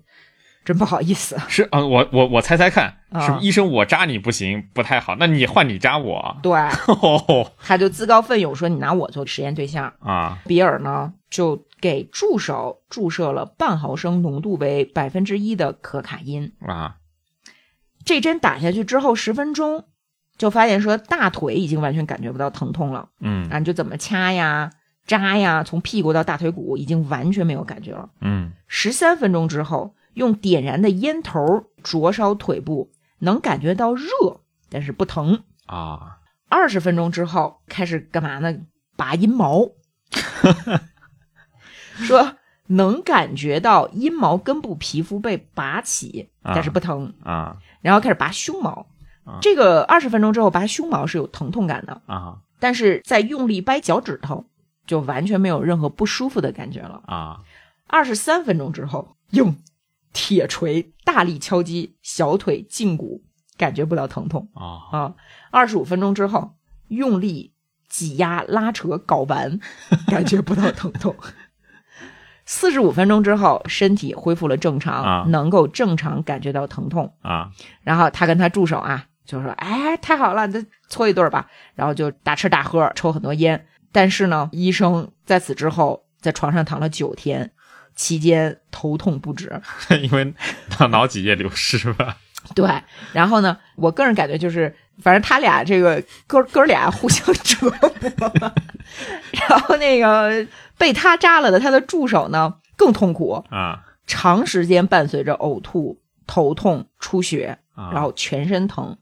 [0.65, 6.59] 真不好意思， 是啊，我我我猜猜看，是医生我扎你不行，不太好，那你换你扎我，对，
[7.61, 9.93] 他就自告奋勇说你拿我做实验对象。
[9.99, 10.39] 啊。
[10.47, 16.51] 比尔呢就给助手注射了半毫升浓度为百分之一的可卡因。
[16.65, 16.95] 啊，
[18.05, 19.83] 这针打下去之后十分钟，
[20.37, 24.71] 就发现说大腿已经完全感觉不到疼痛了，嗯，啊，就怎么掐呀
[25.05, 29.95] 扎呀，从屁股到大腿骨已经完全没有感觉了，嗯，十三分钟之后。
[30.15, 32.89] 用点燃的烟头灼烧腿部，
[33.19, 34.07] 能感觉到热，
[34.69, 36.19] 但是不疼啊。
[36.47, 38.55] 二十分钟之后开始干嘛呢？
[38.95, 39.71] 拔阴毛，
[41.99, 47.57] 说能感觉到阴毛根部皮肤被拔起，但是不疼啊。
[47.81, 48.87] 然后开始拔胸毛，
[49.41, 54.45] 这个二十分钟之后拔胸毛是有疼痛感的啊，但是在用力掰脚趾头
[54.85, 57.41] 就完全没有任何不舒服的感觉了啊。
[57.87, 59.55] 二十三分钟之后用。
[60.17, 63.21] 铁锤大力敲击小腿胫骨，
[63.57, 64.63] 感觉不到疼痛啊
[64.97, 65.13] 啊！
[65.51, 66.55] 二十五分钟之后，
[66.87, 67.51] 用力
[67.89, 69.59] 挤压拉扯睾丸，
[70.07, 71.13] 感觉不到疼痛。
[72.45, 77.49] 四十五分钟之后，身体恢复了正常，能够正常感觉到疼痛啊。
[77.81, 83.65] 然后他跟他助手啊，就说：“哎，太好了，再搓一顿吧。”然后就大吃大喝，抽很多烟。
[83.91, 87.51] 但是呢，医生在此之后在床上躺了九天。
[87.95, 89.61] 期间头痛不止，
[90.03, 90.33] 因为
[90.77, 92.17] 脑脑脊液流失吧。
[92.53, 92.69] 对，
[93.13, 98.53] 然后呢，我个人感觉就是，反正他俩这个哥哥俩互相折磨。
[99.47, 100.45] 然后那个
[100.77, 107.57] 被他扎了的他的助手呢更痛苦啊，长时间伴随着呕吐、头痛、出血，
[107.91, 108.97] 然后全身疼。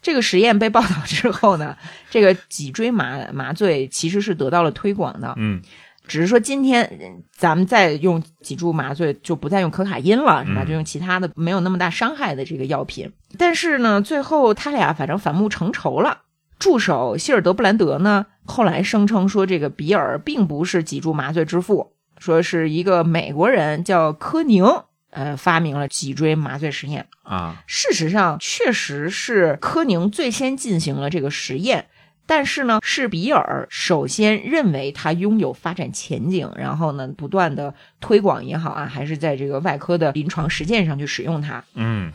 [0.00, 1.76] 这个实验被报道之后呢，
[2.10, 5.34] 这个脊椎麻麻醉其实是得到了推广的。
[5.36, 5.62] 嗯。
[6.08, 6.98] 只是说今天
[7.30, 10.64] 咱们再用脊柱麻醉就不再用可卡因了，是吧？
[10.64, 13.12] 就用其他的没有那么大伤害的这个药品。
[13.36, 16.22] 但是呢，最后他俩反正反目成仇了。
[16.58, 24.64] 助手希尔德布兰德呢，后来声称说这个比尔并不是脊柱麻醉之父，说是一个美国人叫科宁
[25.10, 27.06] 呃，发明了脊椎麻醉实验。
[27.22, 31.86] 啊，事实上，确实是科宁最先进行了这个实验，
[32.28, 41.64] 但是呢，是比尔首先认为它拥有发展前景，然后呢，不断的推广也好啊，还是在这个外科的临床实践上去使用它。
[41.74, 42.12] 嗯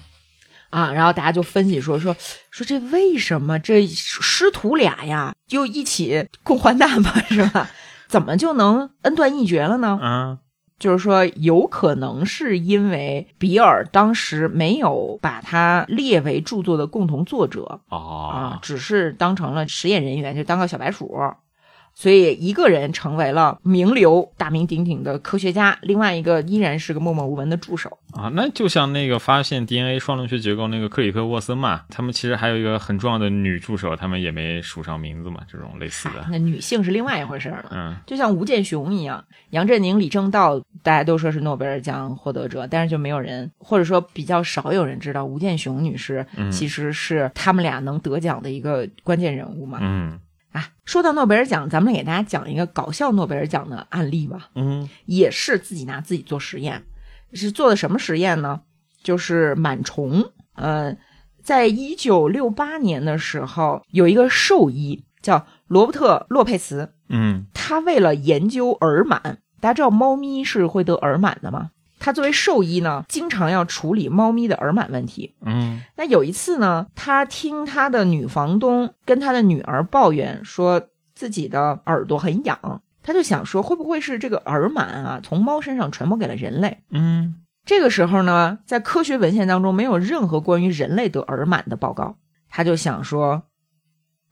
[0.70, 2.16] 啊，然后大家就分析说说
[2.52, 7.70] 说这为什么这师徒俩呀就一起共患难嘛， 是吧？
[8.08, 9.98] 怎么就能恩断义绝了呢？
[10.00, 10.38] 啊
[10.80, 21.16] 就是说，有可能是因为比尔当时没有把他列为著作的共同作者啊哦，只是当成了实验人员，就当个小白鼠。
[21.96, 27.98] 所以一个人成为了名流、大名鼎鼎的科学家，另外一个依然是个默默无闻的助手。
[28.12, 36.26] 啊，那就像那个发现 DNA 双螺旋结构那个克里克沃森嘛，他们其实还有一个很重要的女助手，他们也没署上名字嘛，这种类似的。
[36.30, 37.72] 那女性是另外一回事儿了。
[37.72, 49.80] 嗯就像吴健雄一样，杨振宁、李政道，大家都说是诺贝尔奖获得者，但是就没有人，或者说比较少有人知道吴健雄女士嗯其实是他们俩能得奖的一个关键人物嘛。
[49.82, 50.20] 嗯
[50.54, 56.84] 啊，说到诺贝尔奖，咱们给大家讲一个搞笑诺贝尔奖的案例吧，嗯也是自己拿自己做实验，
[57.34, 58.62] 是做的什么实验呢？
[59.04, 60.32] 就是螨虫。
[60.56, 60.96] 呃，
[61.42, 69.20] 在一九六八年的时候，有一个兽医叫罗伯特·洛佩茨，嗯他为了研究耳螨，
[69.60, 71.72] 大家知道猫咪是会得耳螨的吗？
[72.04, 75.34] 他作为兽医呢，经常要处理猫咪的耳螨问题。
[75.46, 86.80] 嗯那有一次呢，他听他的女房东跟他的女儿抱怨说自己的耳朵很痒，他就想说会不会是这个耳螨啊从猫身上传播给了人类？
[86.90, 87.36] 嗯
[87.66, 92.18] 这个时候呢，在科学文献当中没有任何关于人类得耳螨的报告，
[92.50, 93.44] 他就想说，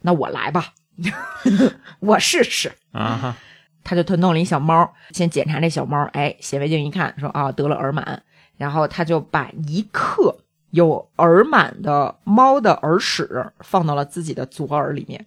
[0.02, 0.74] 那我来吧，
[2.02, 2.74] 我试试。
[2.92, 3.36] 啊哈
[3.84, 8.20] 他就他弄了一小猫，先检查这小猫，哎，显微镜一看，说啊得了耳螨，
[8.58, 10.38] 然后他就把一克
[10.70, 15.26] 有耳螨的猫的耳屎放到了自己的左耳里面。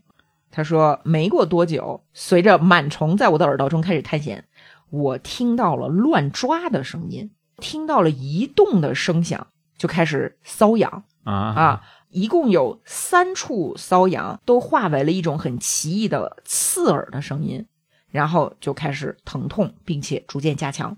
[0.50, 4.44] 他说，没过多久，随着螨虫在我的耳道中开始探险，
[4.90, 11.02] 我听到了乱抓的声音，听到了移动的声响，就开始瘙痒。
[11.24, 17.66] 啊啊，一共有三处瘙痒都化为了一种很奇异的刺耳的声音，
[18.14, 20.96] 然后就开始疼痛，并且逐渐加强。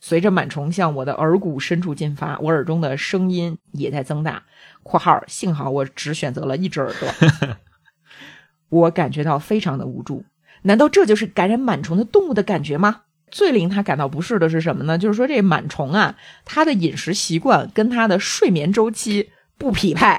[0.00, 4.44] 随着螨虫向我的耳骨深处进发，我耳中的声音也在增大。
[4.82, 7.56] （括号幸好我只选择了一只耳朵。
[8.70, 10.24] ）我感觉到非常的无助。
[10.62, 13.02] 难道这就是感染螨虫的动物的感觉吗？
[13.30, 14.96] 最令他感到不适的是什么呢？
[14.96, 20.16] 就是说这螨虫啊，它的饮食习惯跟它的睡眠周期不匹配，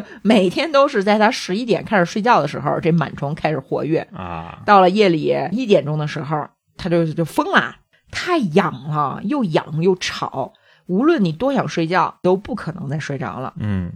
[0.22, 4.62] 每天都是在他十一点开始睡觉的时候，这螨虫开始活跃，啊。
[4.64, 7.76] 到了夜里一点钟的时候，他就就疯了，
[8.10, 10.52] 太痒了，又痒又吵，
[10.86, 13.54] 无论你多想睡觉，都不可能再睡着了。
[13.58, 13.92] 嗯。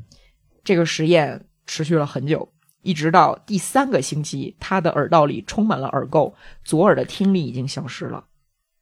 [0.65, 6.33] 这个实验持续了很久，一直到第三个星期，他的耳道里充满了耳垢，
[6.65, 8.25] 左耳的听力已经消失了。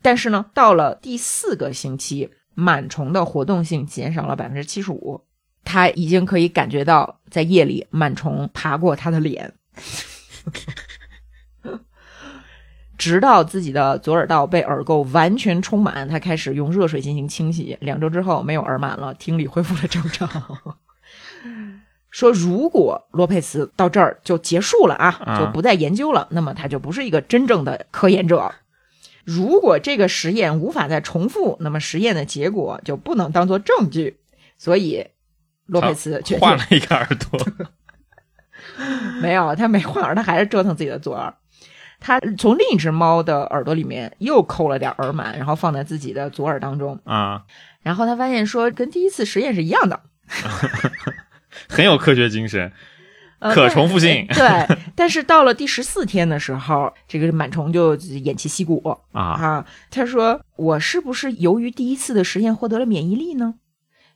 [0.00, 5.22] 但是呢，到了第四个星期，螨虫的活动性减少了百分之七十五，
[5.64, 9.52] 他已经可以感觉到在夜里螨虫爬过他的脸。
[12.96, 17.76] 直到自己的左耳道被耳垢完全充满，他开始用热水进行清洗。
[17.80, 20.28] 两周之后，没有耳螨了，听力恢复了正常。
[22.10, 28.54] 说如果洛佩茨到这儿就结束了啊，啊就不再研究了，那么他就不是一个真正的科研者。
[29.24, 34.18] 如果这个实验无法再重复，那么实验的结果就不能当做证据。
[34.56, 35.04] 所以，
[35.66, 37.40] 洛佩茨决换了一个耳朵。
[39.20, 41.32] 没有，他没换耳，他还是折腾自己的左耳。
[42.00, 46.98] 他从另一只猫的耳朵里面又抠了点耳螨，然后放在自己的左耳当中。
[47.04, 47.42] 啊，
[47.82, 50.00] 然后他发现说，跟第一次实验是一样的，
[51.68, 52.72] 很有科学精神。
[53.40, 58.80] 呃可重复性但对，但是到了第十四天的时候，这个螨虫就偃旗息鼓
[59.12, 59.66] 啊啊。
[59.90, 63.56] 他说：“我是不是由于第一次的实验获得了免疫力呢？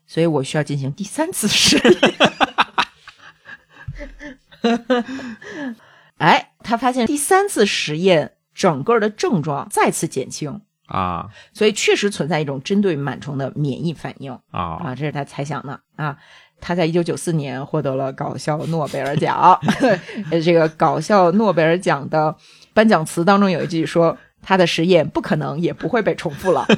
[0.08, 1.94] 所以我需要进行第三次实验。
[6.18, 14.32] ”哎，他发现第三次实验整个的症状再次减轻，啊所以确实存在一种针对螨虫的免疫反应。
[14.50, 16.16] 啊啊，这是他猜想的啊。
[16.60, 19.56] 他在一九九四年获得了搞笑诺贝尔奖。
[20.32, 22.34] 呃这个搞笑诺贝尔奖的
[22.74, 26.66] 颁奖词当中有一句说：“他的实验不可能也不会被重复了。”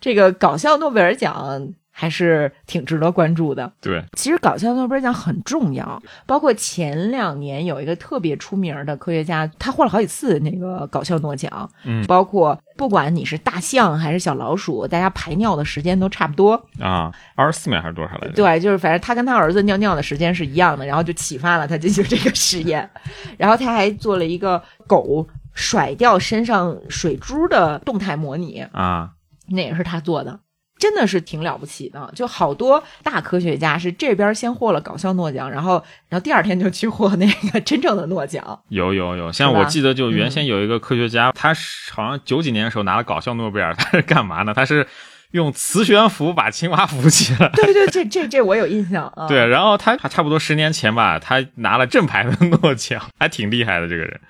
[0.00, 3.72] 这个搞笑诺贝尔奖还是挺值得关注的。
[3.80, 11.68] 对，其实搞笑诺贝尔奖很重要，包括前两年有一个特别出名的科学家，他获了好几次那个搞笑诺奖。
[11.84, 16.54] 嗯包括不管你是大象还是小老鼠，大家排尿的时间都差不多。
[16.78, 22.88] 啊，二十四秒还是多少来着？，对，就是反正他跟他儿子尿尿的时间是一样的，然后就启发了他进行这个实验。
[23.36, 29.10] 然后他还做了一个狗甩掉身上水珠的动态模拟，啊，
[29.50, 30.40] 那也是他做的。
[30.78, 38.60] 真的是挺了不起的，就好多大科学家是这边先获了搞笑诺奖，然后然后第二天就去获那个真正的诺奖。
[38.68, 44.54] 有有有，像我记得就原先有一个科学家，他是好像九几年的时候拿了搞笑诺贝尔，他是干嘛呢？
[44.54, 44.86] 他是
[45.32, 47.48] 用磁悬浮把青蛙浮起来。
[47.54, 49.26] 对对，这这这我有印象啊。
[49.26, 54.20] 对，然后他他差不多十年前吧，他拿了正牌的诺奖，还挺厉害的这个人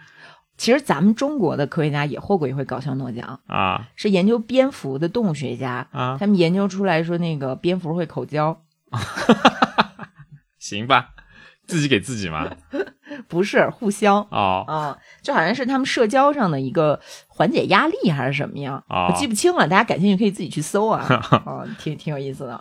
[0.58, 3.88] 其实咱们中国的科学家也获过一回搞笑诺奖，啊。
[3.96, 8.60] 是研究蝙蝠的动物学家，啊，他们研究出来说那个蝙蝠会口交，
[10.58, 11.10] 行吧，
[11.66, 12.50] 自己给自己吗。
[13.26, 14.16] 不是互相。
[14.30, 14.64] 哦。
[14.66, 19.08] 啊，就好像是他们社交上的一个缓解压力还是什么样，哦。
[19.10, 21.04] 我记不清了，大家感兴趣可以自己去搜啊，
[21.46, 22.60] 啊， 挺挺有意思的。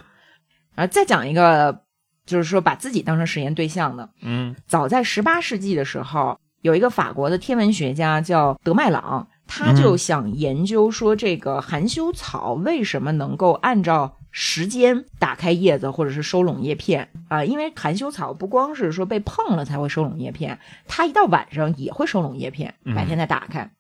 [0.76, 1.82] 然后再讲一个，
[2.26, 4.56] 就是说把自己当成实验对象的，嗯。
[4.68, 20.60] 早在十八世纪的时候，有一个法国的天文学家叫德麦朗，他就想研究说这个含羞草为什么能够按照时间打开叶子或者是收拢叶片啊、因为含羞草不光是说被碰了才会收拢叶片，
[20.90, 23.72] 它一到晚上也会收拢叶片，嗯白天再打开。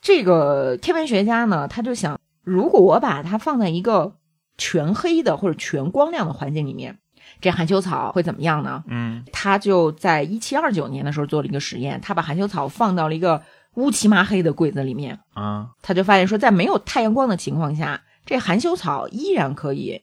[0.00, 4.16] 这个天文学家呢，他就想，如果我把它放在一个
[4.56, 6.98] 全黑的或者全光亮的环境里面，
[7.40, 8.82] 这含羞草会怎么样呢？
[8.86, 9.24] 嗯。
[9.32, 13.42] 他就在一七二九年的时候做了一个实验，他把含羞草放到了一个
[13.74, 20.02] 乌漆麻黑的柜子里面，啊，他就发现说，在没有太阳光的情况下，这含羞草依然可以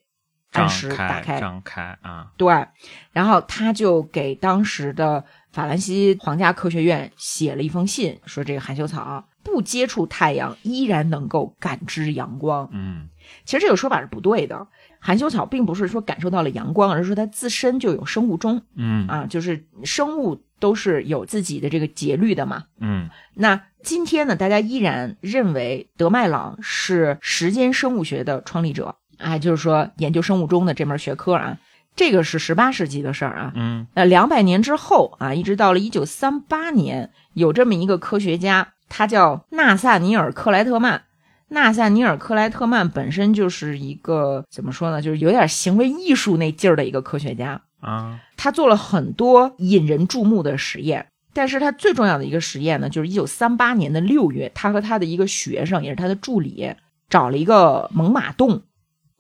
[0.51, 1.39] 按张时打开。
[1.39, 2.67] 张开啊，对，
[3.11, 12.67] 然后他就给当时的法兰西皇家科学院写了一封信，说这个含羞草不接触太阳依然能够感知阳光。
[12.72, 13.07] 嗯。
[13.45, 14.67] 其实这个说法是不对的，
[15.00, 18.62] 含羞草并不是说感受到了阳光，而是说它自身就有生物钟。
[18.76, 22.66] 嗯啊，就是生物都是有自己的这个节律的嘛。
[22.80, 31.58] 嗯那今天呢，大家依然认为德麦朗是时间生物学的创立者啊，就是说研究生物钟的这门学科啊，
[31.95, 33.54] 这个是十八世纪的事儿啊。
[33.56, 41.04] 嗯呃，两百年之后啊，一直到了一九三八年，有这么一个科学家，他叫纳萨尼尔·克莱特曼。
[41.50, 47.62] 纳萨尼尔·克莱特曼本身就是一个怎么说呢，就是有点行为艺术那劲儿的一个科学家。
[47.82, 56.74] 啊他做了很多引人注目的实验，但是他最重要的一个实验呢，就是一九三八年的六月，他和他的一个学生，也是他的助理，
[57.10, 58.62] 找了一个猛犸洞，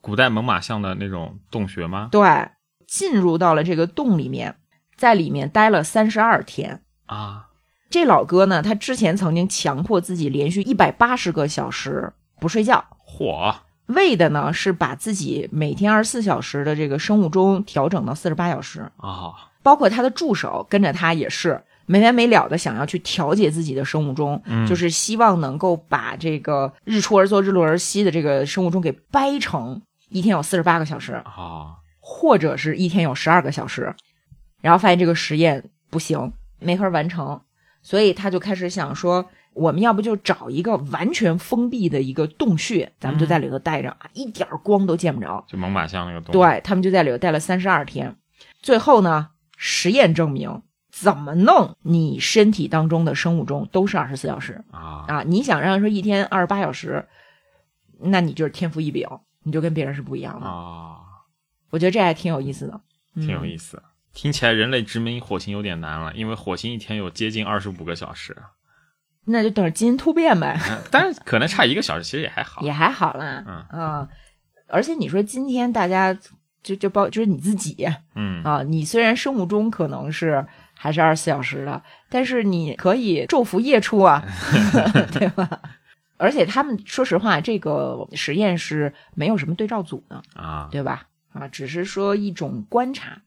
[0.01, 2.09] 古代猛犸象的那种洞穴吗？
[2.11, 2.49] 对，
[2.85, 4.55] 进入到了这个洞里面，
[4.95, 6.81] 在里面待了三十二天。
[7.05, 7.47] 啊
[7.89, 13.53] 这老哥呢，他之前曾经强迫自己连续一百八十个小时不睡觉，嚯
[13.87, 18.81] 为的呢是把自己每天二十四小时的这个生物钟调整到四十八小时。
[18.97, 19.33] 啊。
[19.61, 24.65] 包括他的助手跟着他也是没完没了的想要去调节自己的生物钟，嗯。
[24.67, 31.75] 就是希望能够把这个日出而作日落而息的这个生物钟给掰成一天有四十八个小时，啊。
[31.99, 33.93] 或者是一天有十二个小时。
[34.61, 37.39] 然后发现这个实验不行，没法完成，
[37.81, 39.25] 所以他就开始想说，
[39.59, 45.43] 我们要不就找一个完全封闭的一个洞穴，咱们就在里头待着啊，一点光都见不着。
[45.47, 46.31] 就猛犸象那个洞。
[46.31, 48.15] 对他们就在里头待了三十二天，
[48.61, 55.23] 最后呢，实验证明怎么弄，你身体当中的生物钟都是二十四小时啊啊！
[55.23, 57.05] 你想让说一天二十八小时，
[57.99, 59.07] 那你就是天赋异禀，
[59.43, 60.47] 你就跟别人是不一样的。
[60.47, 60.97] 啊，
[61.69, 62.81] 我觉得这还挺有意思的，
[63.15, 63.81] 嗯挺有意思。
[64.13, 68.35] 听起来人类殖民火星有点难了，因为火星一天有接近二十五个小时，
[69.31, 72.61] 那就等着基因突变呗，嗯但是可能差一个小时，其实也还好。
[72.61, 73.43] 也还好啦。
[73.47, 74.07] 嗯啊，
[74.67, 76.17] 而且你说今天大家
[76.63, 84.23] 就就包就是你自己嗯啊，你虽然生物钟可能是还是二十四小时的，但是你可以昼伏夜出啊，
[85.11, 85.47] 对吧？
[86.17, 91.03] 而且他们说实话，这个实验是没有什么对照组的，啊对吧？
[91.33, 93.21] 啊，只是说一种观察。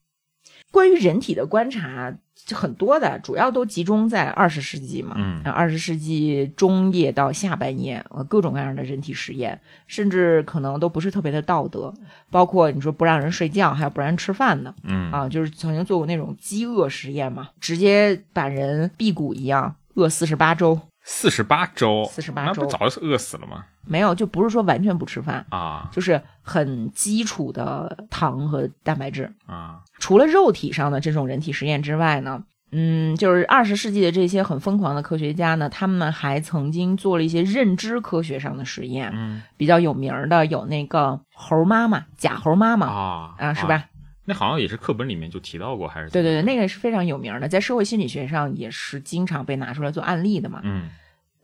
[0.73, 5.15] 关于人体的观察就很多的，主要都集中在二十世纪嘛。
[5.17, 11.93] 嗯二十世纪中叶到下半叶，呃，各种各样的人体实验，甚至可能都不是特别的道德，
[12.31, 20.81] 包括你说不让人睡觉，还有不让人吃饭的嗯啊，就是曾经做过那种饥饿实验嘛，直接把人辟谷一样饿四十八周。
[21.05, 23.67] 四十八周，四十八周那不早就饿死了吗？
[23.87, 29.33] 没有，就不是说完全不吃饭，啊就是很基础的糖和蛋白质。
[29.47, 43.67] 啊除了肉体上的这种人体实验之外呢，嗯，就是二十世纪的这些很疯狂的科学家呢，他们还曾经做了一些认知科学上的实验，嗯比较有名的有那个猴妈妈，假猴妈妈啊啊，是？
[43.67, 43.85] 吧？
[44.25, 50.61] 那好像也是课本里面就提到过，还是对对对，那个是非常有名的，在社会心理学上也是经常被拿出来做案例的嘛。
[50.63, 50.89] 嗯，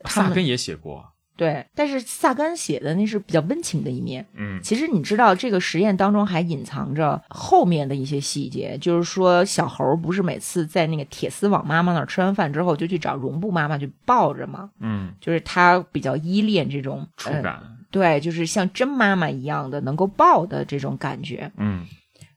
[0.05, 1.05] 萨根也写过，
[1.39, 4.25] 对，但是萨甘写的那是比较温情的一面。
[4.35, 14.69] 嗯其实你知道，这个实验当中还隐藏着后面的一些细节，就是说小猴不是每次在那个铁丝网妈妈那儿吃完饭之后就去找绒布妈妈去抱着吗？
[14.81, 21.49] 嗯，就是他比较依恋这种呃触感，对，就是像真妈妈一样的能够抱的这种感觉。
[21.55, 21.85] 嗯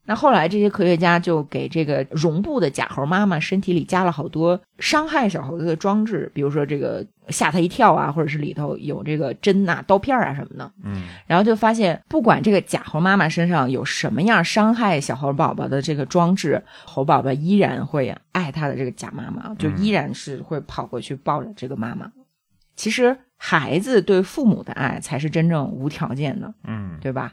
[0.04, 10.72] 那后来这些科学家就给这个绒布的假猴妈妈身体里加了好多伤害小猴子的装置，比如说这个吓他一跳啊，或者是里头有这个针呐、刀片啊什么的。
[10.84, 22.10] 嗯然后就发现，不管这个假猴妈妈身上有什么样伤害小猴宝宝的这个装置，猴宝宝依然会爱他的这个假妈妈，就依然是会跑过去抱着这个妈妈。
[22.74, 27.32] 其实，孩子对父母的爱才是真正无条件的，嗯对吧？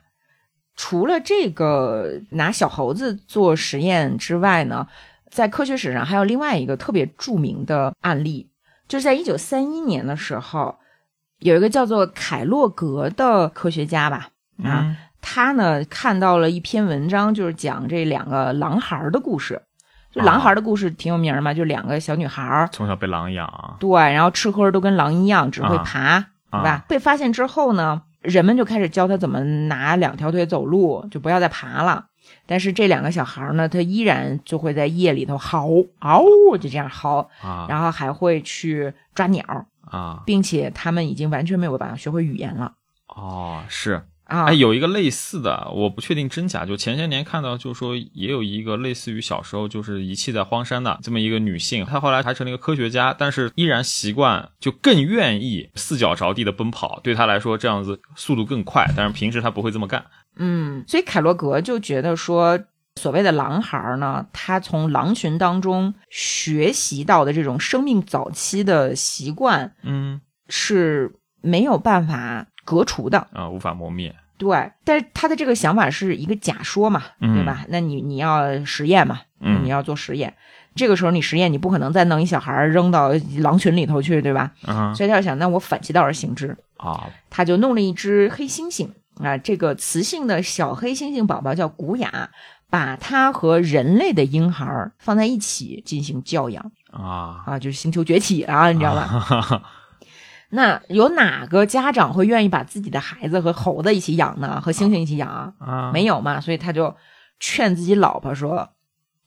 [0.75, 4.87] 除了这个拿小猴子做实验之外呢，
[5.29, 8.48] 在科学史上还有另外一个特别著名的案例，
[8.89, 10.75] 就是在一九三一年的时候，
[11.39, 14.27] 有一个叫做凯洛格的科学家吧，
[14.63, 19.61] 啊，嗯他呢看到了一篇文章，就是讲这两个狼孩儿的故事。
[20.11, 26.19] 就狼孩儿的故事挺有名儿嘛，就两个小女孩儿，从小被狼养，对，然后吃喝都跟狼一样，只会啊爬，
[26.51, 26.83] 对吧？
[26.87, 32.05] 被发现之后呢，人们就开始教他怎么拿两条腿走路，就不要再爬了。
[32.45, 35.67] 但是这两个小孩呢，他依然就会在夜里头嚎
[35.99, 39.43] 嗷，就这样嚎，啊然后还会去抓鸟，
[39.85, 42.73] 啊并且他们已经完全没有办法学会语言了
[43.07, 44.03] 哦是。
[44.29, 44.45] 啊！
[44.45, 46.63] 哎，有一个类似的，我不确定真假。
[46.63, 60.05] 就前些年看到，就说也有一个类似于小时候就是遗弃在荒山的这么一个女性，她后来还成了一个科学家，但是依然习惯就更愿意四脚着地的奔跑，对她来说这样子速度更快，但是平时她不会这么干。
[60.39, 62.59] 嗯，所以凯洛格就觉得说，
[62.95, 70.19] 所谓的狼孩儿呢，他从狼群当中学习到的这种生命早期的习惯嗯。
[70.51, 73.27] 是没有办法革除的。
[73.33, 74.15] 啊、无法磨灭。
[74.37, 77.35] 对，但是他的这个想法是一个假说嘛，嗯。
[77.35, 77.65] 对吧？
[77.69, 79.63] 那你你要实验嘛，嗯。
[79.63, 80.33] 你要做实验，
[80.73, 84.51] 这个时候你实验，你不可能再弄一小孩儿扔到狼群里头去，对吧？
[84.95, 88.87] 所以他就想，那我反其道而行之，啊他就弄了一只黑猩猩
[89.19, 92.31] 啊，这个雌性的小黑猩猩宝宝叫古雅，
[92.69, 99.25] 把它和人类的婴孩放在一起进行教养啊，啊，就是星球崛起啊，你知道吧？
[99.29, 99.63] 吧？
[100.51, 104.59] 那有哪个家长会愿意把自己的孩子和猴子一起养呢？
[104.61, 105.53] 和猩猩一起养啊？
[105.59, 106.95] 啊，没有嘛，所以他就
[107.39, 108.69] 劝自己老婆说：“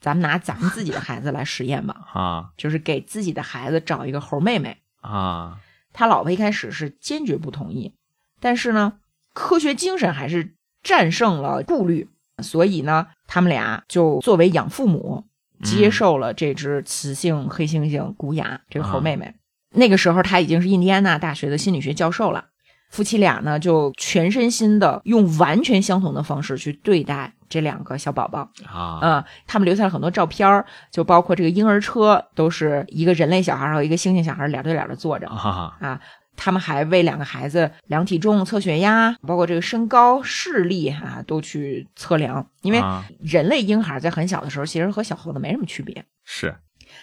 [0.01, 5.59] 咱们拿咱们自己的孩子来实验吧， 啊就是给自己的孩子找一个猴妹妹。”啊
[5.93, 7.95] 他老婆一开始是坚决不同意，
[8.41, 8.95] 但是呢，
[9.33, 12.09] 科学精神还是战胜了顾虑，
[12.43, 15.25] 所以呢，他们俩就作为养父母
[15.63, 19.35] 接受了这只雌性黑猩猩古雅这个猴妹妹。
[19.75, 22.45] 那个时候，她已经是印第安纳大学的心理学教授了。
[22.91, 28.41] 夫妻俩呢，就全身心的用完全相同的方式去对待这两个小宝宝。
[28.67, 36.01] 啊嗯，他们留下了很多照片儿，就包括这个婴儿车，都是一个人类小孩和一个猩猩小孩儿俩对俩的坐着啊啊。
[36.37, 42.47] 他们还为两个孩子量体重、测血压，包括这个身高、视力啊，都去测量。
[42.63, 46.05] 因为啊人类婴孩在很小的时候，其实和小猴子没什么区别。
[46.25, 46.55] 是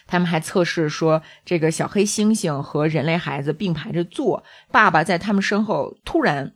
[0.07, 6.53] 他们还测试说，这个小黑猩猩和人类孩子并排着坐，爸爸在他们身后突然，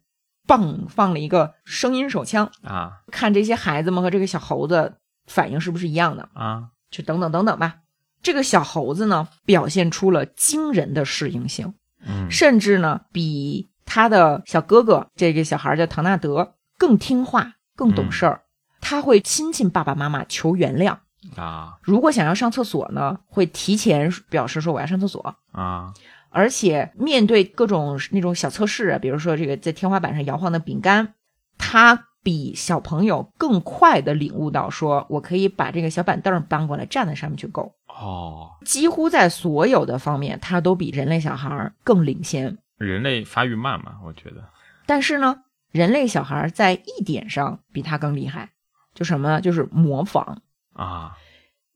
[0.47, 6.29] 嘣放了一个声音手枪，啊看这些孩子们和这个小猴子反应是不是一样的。
[6.33, 7.77] 啊就等等等等吧。
[8.21, 11.73] 这个小猴子呢，表现出了惊人的适应性，
[12.07, 18.41] 嗯甚至呢，比他的小哥哥这个小孩叫唐纳德更听话、更懂事儿。
[18.81, 20.97] 他会亲亲爸爸妈妈求原谅。
[21.37, 25.35] 啊如果想要上厕所呢，会提前表示说我要上厕所。
[25.51, 25.93] 啊
[26.35, 31.13] 而且面对各种那种小测试啊，比如说这个在天花板上摇晃的饼干，
[31.57, 37.73] 他比小朋友更快的领悟到，说我可以把这个小板凳搬过来站在上面去够。
[37.87, 42.57] 哦，几乎在所有的方面，他都比人类小孩更领先。
[42.77, 44.43] 人类发育慢嘛，我觉得
[44.85, 48.49] 但是呢，人类小孩在一点上比他更厉害，
[48.93, 49.41] 就什么呢？
[49.41, 50.41] 就是模仿。
[50.73, 51.17] 啊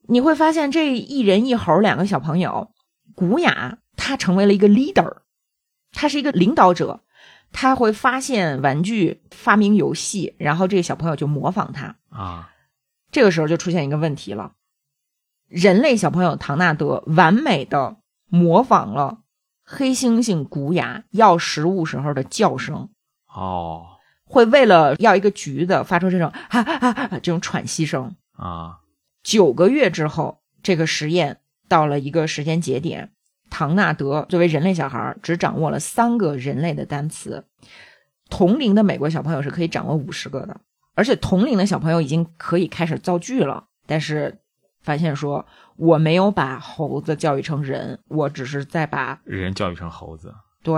[0.10, 2.72] 你会发现，这一人一猴两个小朋友，
[3.14, 5.18] 古雅他成为了一个 leader，
[5.92, 7.02] 他是一个领导者，
[7.60, 11.95] 他会发现玩具，发明游戏，然后这个小朋友就模仿他。
[12.10, 12.51] 啊，
[13.12, 14.51] 这个时候就出现一个问题了，
[15.47, 17.97] 人类小朋友唐纳德完美的
[18.28, 19.22] 模仿了
[19.64, 22.89] 黑猩猩古雅要食物时候的叫声，
[23.34, 23.88] 哦，
[24.24, 28.16] 会为了要一个橘子发出这种哈哈哈哈这种喘息声。
[28.34, 28.82] 啊，
[29.24, 33.14] 九个月之后，这个实验到了一个时间节点，
[33.50, 37.45] 唐纳德作为人类小孩只掌握了三个人类的单词，
[38.30, 40.60] 同龄的美国小朋友是可以掌握五十个的，
[40.95, 44.39] 而且同龄的小朋友已经可以开始造句了，但是
[44.82, 45.45] 发现说
[45.76, 50.74] 我没有把猴子教育成人，我只是在把人教育成猴子对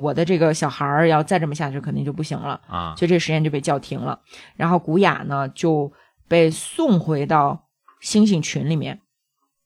[0.00, 2.58] 我的这个小孩儿要再这么下去肯定就不行了。
[2.66, 4.18] 啊，所以这实验就被叫停了。
[4.56, 5.92] 然后古雅呢就
[6.26, 7.68] 被送回到
[8.02, 9.01] 猩猩群里面，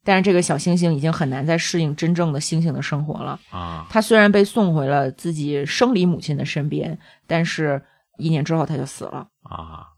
[0.07, 3.41] 但是这个小猩猩已经很难再适应真正的猩猩的生活了。
[3.51, 6.97] 啊，他虽然被送回了自己生理母亲的身边，
[7.27, 7.83] 但是
[8.17, 9.27] 一年之后它就死了。
[9.43, 9.89] 啊，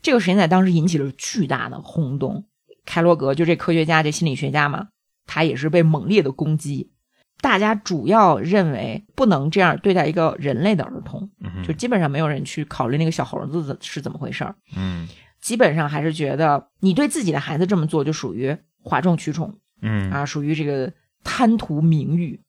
[0.00, 2.46] 这个事情在当时引起了巨大的轰动。
[2.86, 4.88] 开罗格就这科学家、这心理学家嘛，
[5.26, 6.90] 他也是被猛烈的攻击。
[7.40, 14.54] 大家主要认为不能这样对待一个人类的儿童，嗯就基本上没有人去考虑那个小猴子是怎么回事儿。
[14.76, 15.06] 嗯
[15.40, 20.92] 基本上还是觉得你对自己的孩子这么做，就属于哗众取宠嗯啊，属于这个
[21.24, 22.40] 贪图名誉。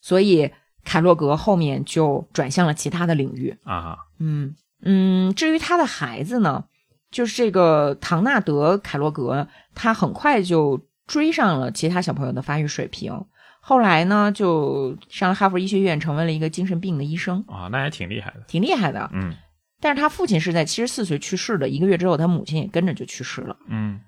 [0.00, 0.50] 所以
[0.84, 3.56] 凯洛格后面就转向了其他的领域。
[3.64, 6.64] 啊，嗯嗯，至于他的孩子呢，
[7.10, 13.24] 就是这个唐纳德·凯洛格，他很快就追上了其他小朋友的发育水平。
[13.60, 19.10] 后来呢，就上了哈佛医学院，成为了一个精神病的医生，啊，那还挺厉害的，挺厉害的。
[19.12, 19.34] 嗯
[19.80, 23.56] 但是他父亲是在七十四岁去世的，一个月之后，他母亲也跟着就去世了。
[23.68, 24.00] 嗯，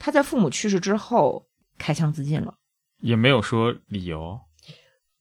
[0.00, 1.46] 他在父母去世之后
[1.78, 2.54] 开枪自尽了。
[2.98, 4.40] 也没有说理由，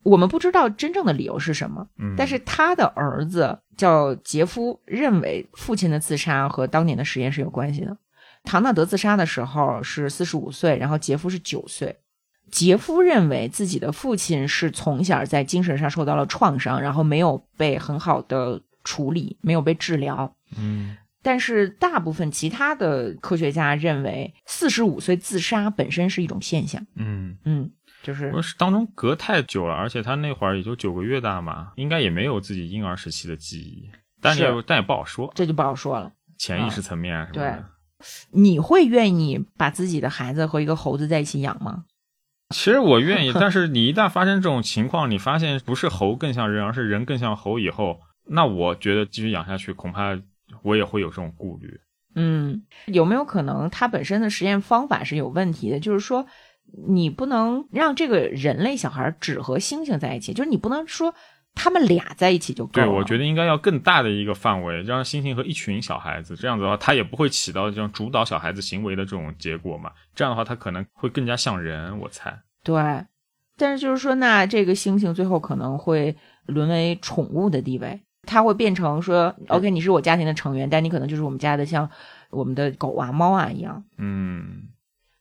[0.04, 7.96] 我们不知道真正的理由是什么，嗯，但是他的儿子叫杰夫，认为父亲的自杀和当年的实验是有关系的。
[8.44, 11.98] 唐纳德自杀的时候是四十五岁，然后杰夫是九岁。
[12.52, 20.36] 杰夫认为自己的父亲是从小在精神上受到了创伤，然后没有被很好的处理，没有被治疗。
[20.58, 20.98] 嗯
[21.30, 26.84] 但是大部分其他的科学家认为，四十五岁自杀本身是一种现象。
[26.96, 27.70] 嗯，嗯，
[28.02, 36.12] 就是当中隔太久了，而且他那会儿也就九个月大嘛，应该也没有自己婴儿时期的记忆，但也是但也不好说，这就不好说了。
[36.40, 37.64] 潜意识层面啊什么的。
[38.32, 41.84] 你会愿意把自己的孩子和一个猴子在一起养吗？
[42.50, 50.20] 其实我愿意，但是你一旦发生这种情况，你发现不是猴更像人，而是人更像猴以后，那我觉得继续养下去，恐怕
[50.64, 51.80] 我也会有这种顾虑。
[52.16, 55.80] 嗯，有没有可能它本身的实验方法是有问题的？
[55.80, 56.26] 就是说，
[56.88, 61.14] 你不能让这个人类小孩只和猩猩在一起，就是你不能说
[61.54, 69.92] 他们俩在一起就够了对，我觉得应该要更大的一个范围，让猩猩和一群小孩子，这样子的话，它也不会起到这种主导小孩子行为的这种结果嘛。
[70.16, 72.40] 这样的话，它可能会更加像人，我猜。
[72.64, 73.06] 对。
[73.56, 81.90] 但是就是说，那这个猩猩最后可能会沦为宠物的地位，它会变成说，OK，你是我家庭的成员，但你可能就是我们家的像
[82.30, 83.84] 我们的狗啊、猫啊一样。
[83.98, 84.68] 嗯，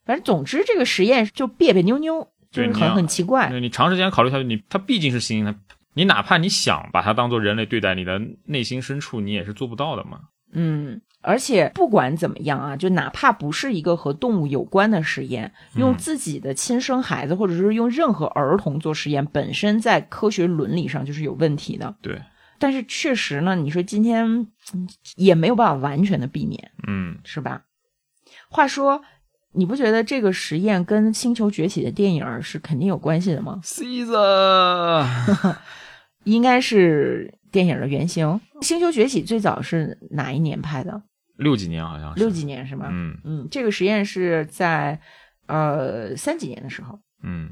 [0.04, 3.48] 反正总之，这个实验就别别扭扭，就是很很奇怪。
[3.50, 5.54] 那你长时间考虑下去，你它毕竟是猩猩，它
[5.94, 10.20] 你哪怕你想把它当做人类对待，你的内心深处你也是做不到的嘛。
[10.52, 21.94] 嗯，而且不管怎么样啊，就哪怕不是一个和动物有关的实验，用自己的亲生孩子，或者是用任何儿童做实验，本身在科学伦理上就是有问题的。
[22.00, 22.18] 对，
[22.58, 24.24] 但是确实呢，你说今天
[24.72, 27.62] 嗯也没有办法完全的避免，嗯，是吧？
[28.50, 29.02] 话说，
[29.52, 35.06] 你不觉得这个实验跟《星球崛起》的电影是肯定有关系的吗？Caesar，
[36.24, 38.26] 应该是电影的原型。
[38.66, 41.02] 《星球崛起》最早是哪一年拍的？
[41.36, 42.88] 六几年好像是六几年是吗？
[42.90, 45.00] 嗯嗯，这个实验是在
[45.46, 46.98] 呃三几年的时候。
[47.22, 47.50] 嗯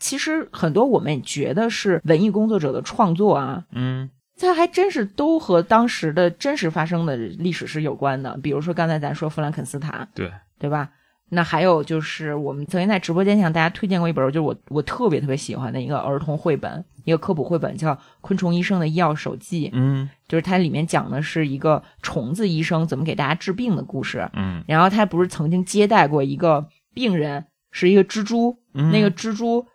[0.00, 4.08] 其实很多我们觉得是文艺工作者的创作啊，嗯
[4.38, 8.36] 它还真是都和当时的真实发生的历史是有关的。
[8.42, 10.90] 比如说刚才咱说弗兰肯斯坦，对，对吧？
[11.30, 24.26] 那还有就是我们曾经在直播间向大家推荐过一本，就是我我特别特别喜欢的一个儿童绘本，一个科普绘本，叫《昆虫医生的医药手记》，嗯就是它里面讲的是一个虫子医生怎么给大家治病的故事。
[24.32, 29.66] 嗯然后他不是曾经接待过一个病人，是一个蜘蛛，嗯那个蜘蛛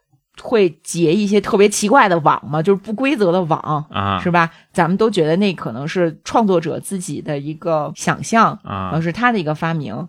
[0.41, 4.49] 会结一些特别奇怪的网嘛，就是不规则的网，啊，是吧？
[4.71, 10.07] 咱们都觉得那可能是创作者自己的一个想象，啊而是他的一个发明。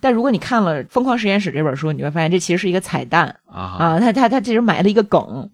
[0.00, 5.50] 但如果你看了《疯狂实验室》这本书，你会发现这其实是一个彩蛋啊啊，他他他其实埋了一个梗。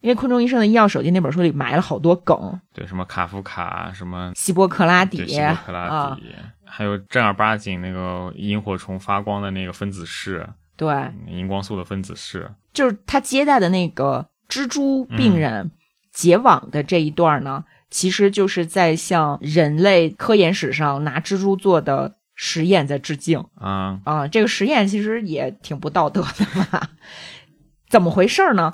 [0.00, 6.26] 因为《昆虫医生的医药手机》那本书里埋了好多梗，对，什么卡夫卡，什么希波克拉底希波克拉啊，底，
[6.64, 10.44] 还有正儿八经那个萤火虫发光的那个分子式，
[10.76, 15.70] 对，荧光素的分子式，就是他接待的那个蜘蛛病人
[16.12, 24.26] 结网的这一段呢，其实就是在向人类科研史上拿蜘蛛做的实验在致敬啊，啊。
[24.26, 26.90] 这个实验其实也挺不道德的吧？
[27.88, 28.72] 怎么回事呢？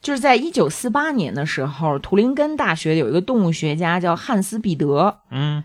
[0.00, 5.64] 就是在一九四八年的时候，图林根大学有一个动物学家叫汉斯·彼得，嗯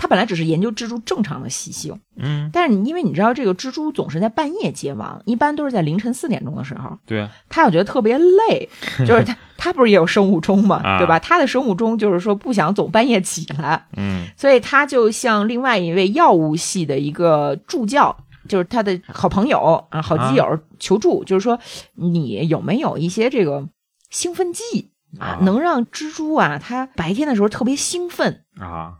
[0.00, 8.66] 他本来只是研究蜘蛛正常的习性，嗯，但是你因为你知道这个蜘蛛总是在半夜结网，一般都是在凌晨四点钟的时候，对啊，他又觉得特别累，
[9.00, 11.18] 就是他他 不是也有生物钟嘛，啊对吧？
[11.18, 14.26] 他的生物钟就是说不想总半夜起来，嗯。
[14.38, 18.16] 所以他就向另外一位药物系的一个助教，
[18.48, 21.60] 就是他的好朋友啊、好基友求助，就是说
[21.96, 23.68] 你有没有一些这个
[24.08, 24.88] 兴奋剂
[25.18, 28.44] 啊啊，能让蜘蛛啊它白天的时候特别兴奋。
[28.58, 28.94] 啊，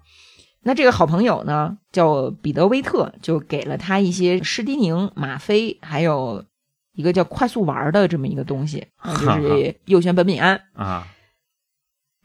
[0.63, 6.45] 那这个好朋友呢，叫彼得威特，就给了他一些施迪宁、吗啡，还有
[6.93, 10.61] 一个叫快速丸的这么一个东西，啊，就是右旋苯丙胺。
[10.75, 11.07] 啊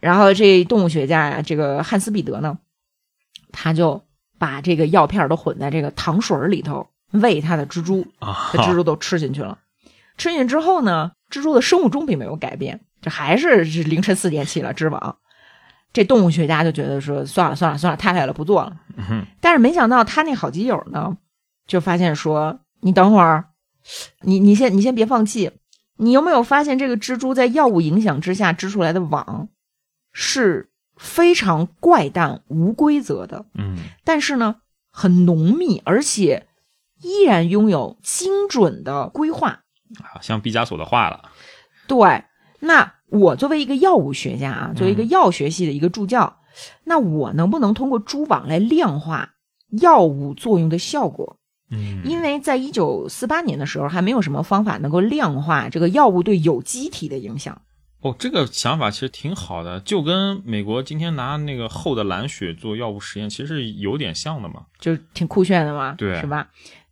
[0.01, 2.59] 然后这动物学家呀，这个汉斯彼得呢，
[3.51, 4.03] 他就
[4.37, 9.57] 把这个药片都混在这个糖水里头喂他的蜘蛛，啊，这蜘蛛都吃进去了。
[10.17, 15.17] 吃进去之后呢，蜘蛛的生物钟并没有改变，这还是是凌晨四点起了织网。
[15.95, 18.77] 这动物学家就觉得说算了算了算了，太累了，不做了。
[18.97, 21.15] 嗯但是没想到他那好基友呢，
[21.65, 23.45] 就发现说：“你等会儿，
[24.23, 25.51] 你你先你先别放弃，
[25.95, 29.47] 你有没有发现这个蜘蛛在药物影响之下织出来的网
[30.11, 34.57] 是非常怪诞无规则的，嗯但是呢
[34.91, 36.45] 很浓密，而且
[37.01, 39.61] 依然拥有精准的规划。
[40.01, 41.29] 啊，像毕加索的画了，
[41.87, 42.25] 对，
[42.59, 46.37] 那我作为一个药物学家啊，作为一个嗯药学系的一个助教，
[46.83, 49.33] 那我能不能通过蛛网来量化
[49.81, 51.37] 药物作用的效果？
[51.71, 57.59] 嗯因为在一九四八年的时候，还没有什么方法能够量化这个药物对有机体的影响。
[58.01, 64.65] 哦，这个想法其实挺好的，就跟美国今天拿那个厚的蓝血做药物实验，其实是有点像的嘛。
[64.79, 66.47] 就挺酷炫的嘛，对是吧？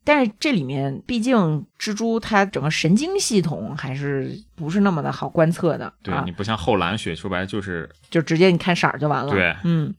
[0.06, 9.32] 但是这里面毕竟蜘蛛它整个神经系统还是不是那么的好观测的，啊对你，不像后蓝血，说白了就是就直接你看色儿就完了。
[9.32, 9.93] 对嗯。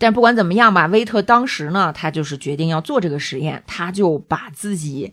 [0.00, 5.12] 但不管怎么样吧，威特当时呢，他就是决定要做这个实验，他就把自己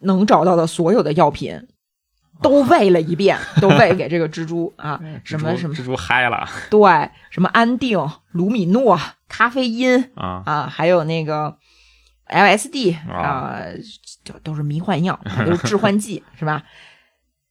[0.00, 1.68] 能找到的所有的药品
[2.40, 6.80] 都喂了一遍， 都喂给这个蜘蛛啊，什么什么蜘蛛蜘蛛嗨了对，
[7.28, 7.98] 什么安定、
[8.30, 11.58] 卢米诺、咖啡因啊啊，还有那个
[12.32, 13.14] LSD 啊。
[13.14, 13.62] 啊，
[14.24, 16.64] 就都是迷幻药， 都是致幻剂，是吧？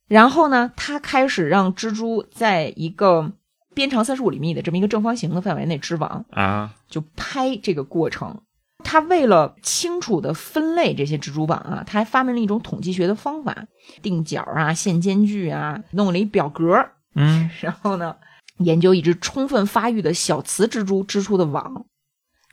[0.08, 3.32] 然后呢，他开始让蜘蛛在一个
[3.74, 6.74] 边长三十五厘米的这么一个正方形的范围内织网，啊。
[6.90, 8.42] 就拍这个过程。
[8.84, 13.56] 他为了清楚的分类这些蜘蛛网啊，他还发明了一种统计学的方法，
[14.02, 16.84] 定角啊、线间距啊，弄了一表格，
[17.16, 17.50] 嗯。
[17.62, 18.16] 然后呢，
[18.58, 21.86] 研究一只充分发育的小雌蜘蛛织出的网，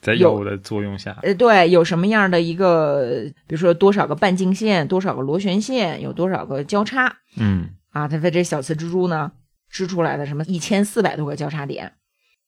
[0.09, 8.09] 在药物的作用下，呃，对，有什么样的一个，比如说多少个半径线，多少个螺旋线，有多少个交叉嗯啊？
[8.09, 9.30] 他在这小雌蜘蛛呢
[9.68, 11.92] 织出来的什么一千四百多个交叉点，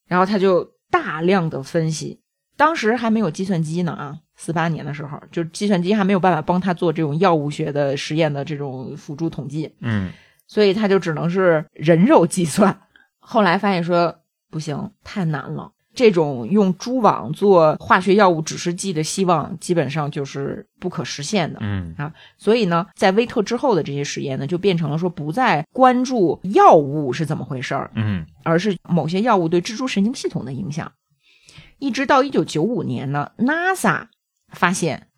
[0.07, 2.19] 然后他就大量的分析，
[2.57, 10.11] 当时还没有计算机呢啊，四八年的时候，就计算机还没有办法帮他做这种药物学的实验的这种辅助统计，嗯
[10.47, 12.81] 所以他就只能是人肉计算。
[13.19, 14.13] 后来发现说
[14.49, 15.71] 不行，太难了。
[16.01, 21.59] 这种用蛛网做化学药物指示剂的希望，基本上就是不可实现的。
[21.61, 30.91] 嗯啊所以呢，在威特之后的这些实验呢，就变成了说不再关注药物是怎么回事儿，嗯而是某些药物对蜘蛛神经系统的影响。
[31.77, 34.07] 一直到一九九五年呢，NASA
[34.49, 35.09] 发现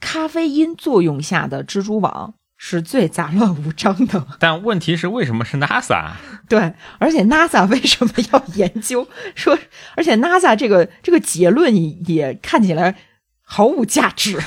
[0.00, 2.32] 咖啡因作用下的蜘蛛网
[2.62, 4.26] 是最杂乱无章的。
[4.38, 6.10] 但问题是为什么是 NASA？
[6.46, 9.58] 对，而且 NASA 为什么要研究说？
[9.96, 12.94] 而且 NASA 这个这个结论也也看起来
[13.40, 14.38] 毫无价值，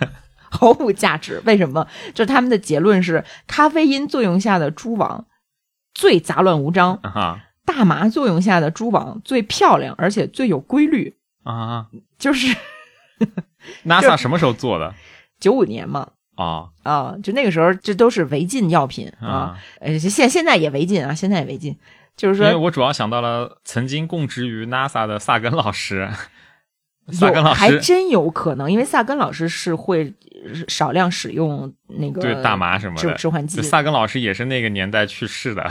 [0.50, 1.40] 毫无价值。
[1.46, 1.86] 为什么？
[2.12, 5.24] 就是他们的结论是，咖啡因作用下的蛛网
[5.94, 11.16] 最杂乱无章，啊大麻作用下的蛛网最漂亮，而且最有规律。
[11.42, 11.86] 啊
[12.18, 12.54] 就是
[13.86, 14.94] ！NASA 什么时候做的
[15.40, 16.10] 九五年嘛。
[16.34, 21.76] 啊啊，就那个时候，这都是违禁药品啊啊？，呃，现现在也违禁啊，现在也违禁。
[22.16, 26.08] 就是说，因为我主要想到了曾经供职于 NASA 的萨根老师
[27.06, 30.12] 有萨根老师还真有可能，因为萨根老师是会
[30.68, 33.62] 少量使用那个对大麻什么致的，致幻剂就。
[33.62, 35.68] 萨根老师也是那个年代去世的。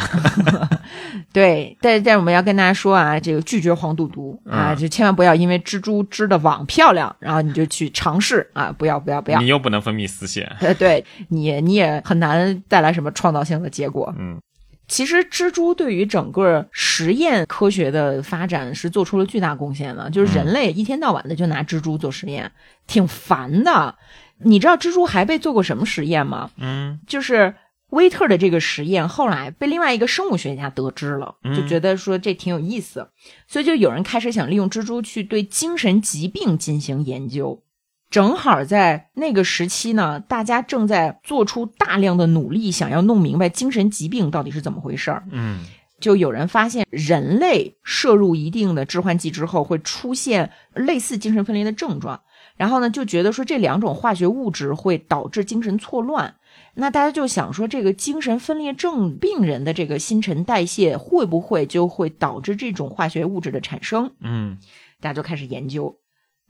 [1.34, 9.48] 对，但但是我们要跟大家说啊，这个拒绝黄赌毒啊，嗯就千万不要因为蜘蛛织的网漂亮，然后你就去尝试啊，不要不要不要你。
[9.48, 10.46] 又不能分泌丝线。
[10.60, 14.14] 呃，对你你也很难带来什么创造性的结果。
[14.18, 14.40] 嗯
[14.88, 22.52] 其实蜘蛛对于整个实验科学的发展是做出了巨大贡献的，就是人类一天到晚的就拿蜘蛛做实验，
[22.88, 23.96] 挺烦的。
[24.44, 26.50] 你知道蜘蛛还被做过什么实验吗？
[26.58, 27.54] 嗯就是
[27.92, 33.08] 威特的这个实验，后来被另外一个生物学家得知了，嗯就觉得说这挺有意思，
[33.48, 37.64] 所以就有人开始想利用蜘蛛去对精神疾病进行研究。
[38.10, 45.24] 正好在那个时期呢，大家正在做出大量的努力，想要弄明白精神疾病到底是怎么回事儿。
[45.32, 45.64] 嗯
[46.02, 52.20] 就有人发现，人类摄入一定的致幻剂之后，会出现类似精神分裂的症状。
[52.58, 56.34] 然后呢，就觉得说这两种化学物质会导致精神错乱。
[56.76, 64.12] 那大家就想说，这个精神分裂症病人的这个新陈代谢会不会就会导致这种化学物质的产生？
[64.22, 64.58] 嗯
[65.00, 65.98] 大家就开始研究。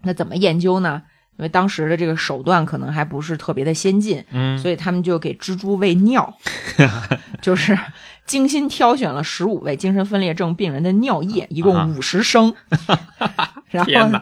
[0.03, 1.03] 那怎么研究呢？
[1.38, 6.38] 因为当时的这个手段可能还不是特别的先进，嗯所以他们就给蜘蛛喂尿，
[7.41, 7.76] 就是
[8.28, 12.53] 精心挑选了十五位精神分裂症病人的尿液，一啊共五十升，
[13.72, 14.19] 然后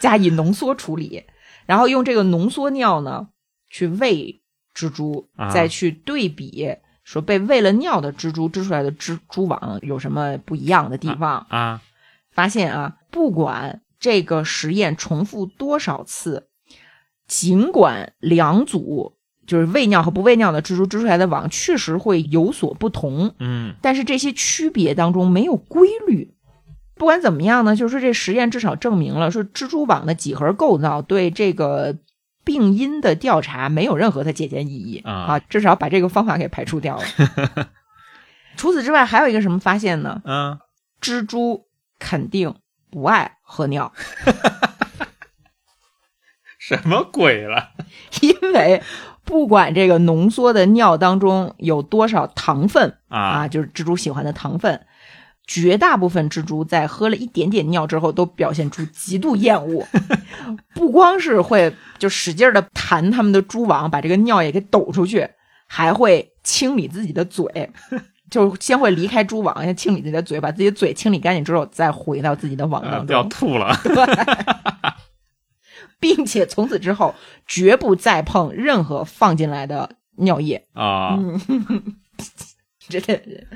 [0.00, 1.24] 加以浓缩处理，
[1.66, 3.28] 然后用这个浓缩尿呢
[3.68, 4.40] 去喂
[4.76, 11.46] 蜘蛛，啊再去对比说被喂了尿的蜘蛛织出来的蜘蛛网有什么不一样的地方。
[11.48, 11.80] 啊
[12.32, 16.48] 发现啊，不管这个实验重复多少次，
[17.26, 19.14] 尽管两组
[19.46, 26.34] 就是喂尿和不喂尿的蜘蛛织出来的网确实会有所不同，嗯但是这些区别当中没有规律。
[26.96, 31.96] 不管怎么样呢，就是说这实验至少证明了说蜘蛛网的几何构造对这个
[32.46, 37.02] 病因的调查没有任何的借鉴意义啊至少把这个方法给排除掉了。
[38.56, 40.22] 除此之外，还有一个什么发现呢？
[40.24, 40.58] 嗯，
[41.00, 41.66] 蜘蛛
[41.98, 42.54] 肯定
[42.90, 43.92] 不爱喝尿，
[46.58, 47.72] 什么鬼了？
[48.22, 48.82] 因为
[49.24, 54.86] 不管这个浓缩的尿当中有多少糖分啊，啊就是蜘蛛喜欢的糖分，
[55.46, 59.86] 绝大部分蜘蛛在喝了一点点尿之后，都表现出极度厌恶，
[60.74, 65.28] 不光是会就使劲的弹他们的蛛网，把这个尿液给抖出去，
[65.66, 67.70] 还会清理自己的嘴。
[68.28, 73.14] 就先会离开蛛网，先清理自己的嘴，把自己的嘴清理干净之后，再回到自己的网啊当中。
[73.14, 73.72] 要吐了。
[73.84, 73.94] 对
[75.98, 77.14] 并且从此之后
[77.46, 80.66] 绝不再碰任何放进来的尿液。
[80.74, 81.16] 啊！
[81.16, 81.40] 嗯，
[82.88, 83.46] 真的是，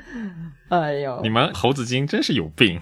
[0.69, 1.29] 哎呦你！
[1.29, 2.79] 们猴子精真是有病。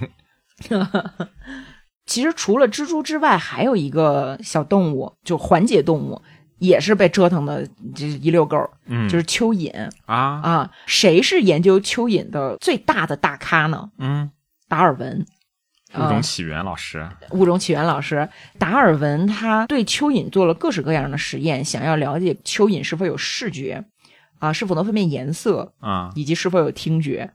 [2.05, 6.21] 其实除了蜘蛛之外，还有一个小动物，就缓解动物，
[6.57, 10.71] 也是被折腾的这一溜够，嗯，就是蚯蚓啊，啊。
[10.85, 13.91] 谁是研究蚯蚓的最大的大咖呢？
[13.99, 14.31] 嗯，
[14.67, 15.25] 达尔文。
[15.95, 18.29] 物种起源老师，物种起源老师
[18.59, 23.83] 达尔文，他对蚯蚓做了各式各样的实验，想要了解蚯蚓是否有视觉，
[24.39, 27.31] 啊，是否能分辨颜色，啊以及是否有听觉。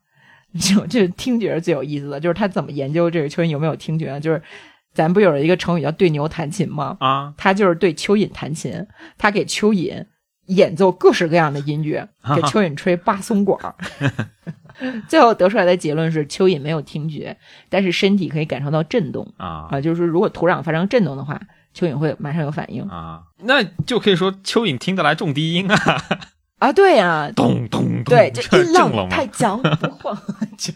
[0.61, 4.20] 就这听觉是最有意思的，就是他怎么研究这个蚯蚓有没有听觉呢？
[4.20, 4.40] 就是
[4.92, 6.96] 咱不有一个成语叫对牛弹琴吗？
[7.00, 8.86] 啊，他就是对蚯蚓弹琴，
[9.18, 10.07] 他给蚯蚓
[10.46, 13.74] 演奏各式各样的音乐，给 蚯蚓吹八松管儿。
[15.09, 17.36] 最后得出来的结论是，蚯蚓没有听觉，
[17.68, 21.40] 但是身体可以感受到震动啊啊，就是说如果土壤发生震动的话，
[21.74, 26.02] 蚯蚓会马上有反应啊，那就可以说蚯蚓听得来重低音啊，
[26.59, 26.72] 啊。
[26.72, 29.26] 对呀、咚咚咚，对，这 这音浪太？
[29.28, 30.16] 强不晃。
[30.57, 30.72] 这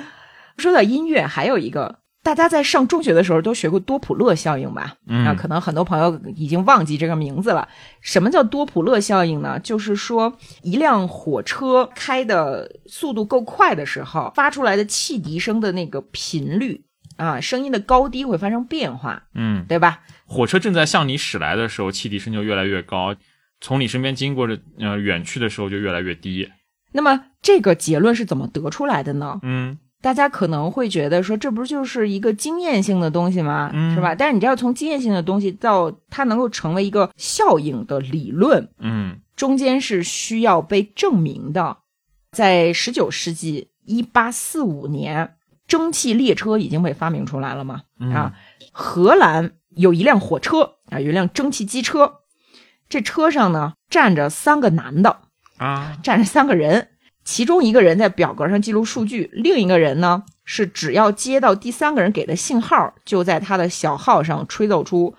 [0.58, 4.94] 说到音乐，还有一个，大家在上中学的时候都学过多普勒效应吧？
[5.08, 7.66] 嗯啊，可能很多朋友已经忘记这个名字了。
[8.00, 9.58] 什么叫多普勒效应呢？
[9.58, 16.84] 就是说，一辆火车开的速度够快的时候，发出来的汽笛声的那个频率
[17.16, 20.00] 啊，声音的高低会发生变化，嗯，对吧？
[20.26, 23.14] 火车正在向你驶来的时候，汽笛声就越来越高；
[23.62, 26.46] 从你身边经过的呃远去的时候就越来越低。
[26.92, 29.40] 那么这个结论是怎么得出来的呢？
[29.42, 33.70] 嗯大家可能会觉得说，这不就是一个经验性的东西吗？
[33.72, 34.16] 嗯是吧？
[34.16, 41.78] 但是你知道，从经验性的东西到它能够成为一个效应的理论，嗯中间是需要被证明的。
[42.32, 45.36] 在十九世纪一八四五年，
[45.68, 47.82] 蒸汽列车已经被发明出来了嘛？
[48.00, 48.34] 嗯啊，
[48.72, 52.12] 荷兰有一辆火车啊，有一辆蒸汽机车，
[52.92, 55.22] 这车上呢站着三个男的，
[55.56, 56.88] 啊站着三个人，
[57.24, 65.16] 其中一个人在表格上记录数据，另一个人呢是只要接到第三个人给的信号，就在他的小号上吹奏出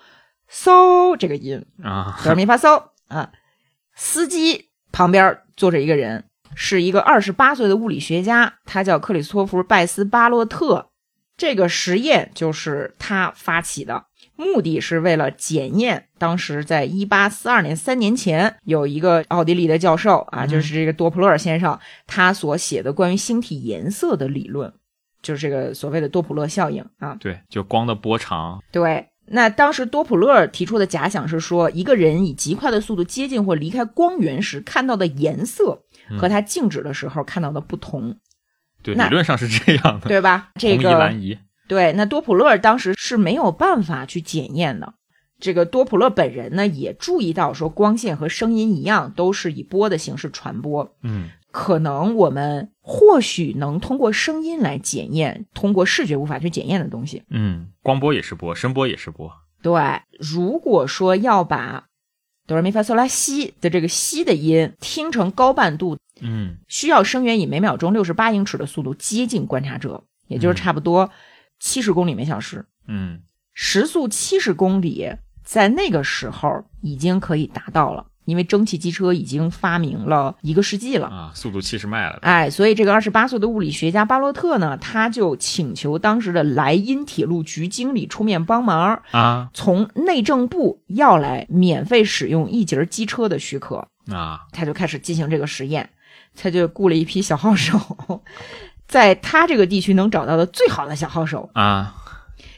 [0.48, 3.32] 嗖这个音，啊，哆来咪发嗦啊。
[3.96, 10.90] 司机旁边坐着一个人，是一个二十八岁的物理学家，他叫克里斯托弗·拜斯巴洛特。
[11.36, 14.04] 这个实验就是他发起的，
[14.36, 24.72] 目的是为了检验当时在一八四二年三年前有一个奥地利的教授啊，就是这个多普勒尔先生他所写的关于星体颜色的理论，
[25.22, 27.16] 就是这个所谓的多普勒效应啊。
[27.20, 35.82] 对，就光的波长，对，那当时多普勒提出的假想是说，一个人以极快的速度接近或离开光源时看到的颜色
[36.18, 38.16] 和他静止的时候看到的不同，
[38.82, 40.08] 对，理论上是这样的。
[40.08, 40.50] 对吧？
[40.58, 44.94] 这红移个蓝移，对，那多普勒当时是没有办法去检验的。
[45.40, 50.94] 这个多普勒本人呢，也注意到说，光线和声音一样，都是以波的形式传播。
[51.02, 57.22] 嗯可能我们或许能通过声音来检验，通过视觉无法去检验的东西。
[57.30, 59.30] 嗯，光波也是波，声波也是波。
[59.62, 59.72] 对，
[60.18, 61.84] 如果说要把
[62.48, 71.08] 哆来咪发嗦拉西的这个西的音听成高半度，嗯需要声源以每秒钟六十八英尺的速度接近观察者，也就是差不多
[71.58, 72.64] 七十公里每小时。
[72.86, 73.20] 嗯
[73.52, 75.10] 时速七十公里，
[75.44, 81.06] 在那个时候已经可以达到了，因为蒸汽机车已经发明了一个世纪了。
[81.06, 82.18] 啊，速度七十迈了。
[82.22, 93.86] 哎，所以这个二十八岁的物理学家巴洛特呢，他就请求当时的莱茵铁路局经理出面帮忙，啊从内政部要来免费使用一节机车的许可。
[94.10, 95.88] 啊他就开始进行这个实验，
[96.34, 97.78] 他就雇了一批小号手，
[98.86, 101.94] 在他这个地区能找到的最好的小号手，啊。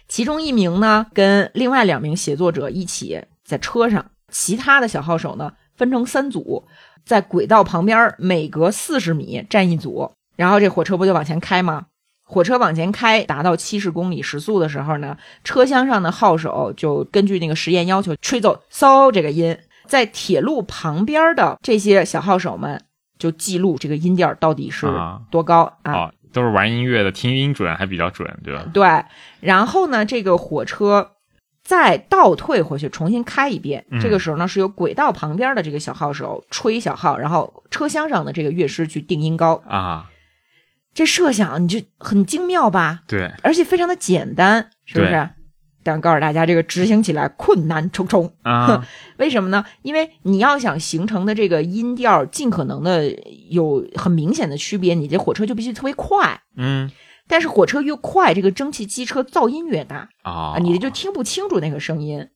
[0.08, 6.64] 其中一名呢跟另外两名写作者一起在车上，其他的小号手呢分成三组，
[7.04, 11.86] 在轨道旁边每隔四十米站一组，然后这火车不就往前开吗？
[12.22, 19.56] 火车往前开，达到七十公里时速的时候呢，车厢上的号手就根据那个实验要求吹奏嗖这个音，
[19.86, 22.82] 在铁路旁边的这些小号手们
[23.18, 28.64] 就记录这个音调到底是啊多高啊哦，都是玩音乐的，听音准还比较准，对吧？
[28.72, 29.04] 对，
[29.40, 31.12] 然后呢，这个火车
[31.64, 33.84] 再倒退回去重新开一遍。
[33.90, 39.62] 嗯这个时候呢，是由轨道旁边的这个小号手吹小号，然后车厢上的这个乐师去定音高。
[39.66, 40.10] 啊，
[40.94, 45.28] 这设想你就很精妙吧，对，而且非常的简单，是不是对？
[45.86, 48.32] 但告诉大家，这个执行起来困难重重。
[48.42, 48.86] 啊
[49.18, 49.64] 为什么呢？
[49.82, 53.08] 因为你要想形成的这个音调尽可能的
[53.48, 56.42] 有很明显的区别，你这火车就必须特别快。
[56.56, 56.90] 嗯
[57.28, 60.08] 但是火车越快，这个蒸汽机车噪音越大。
[60.22, 62.28] 啊啊，你就听不清楚那个声音。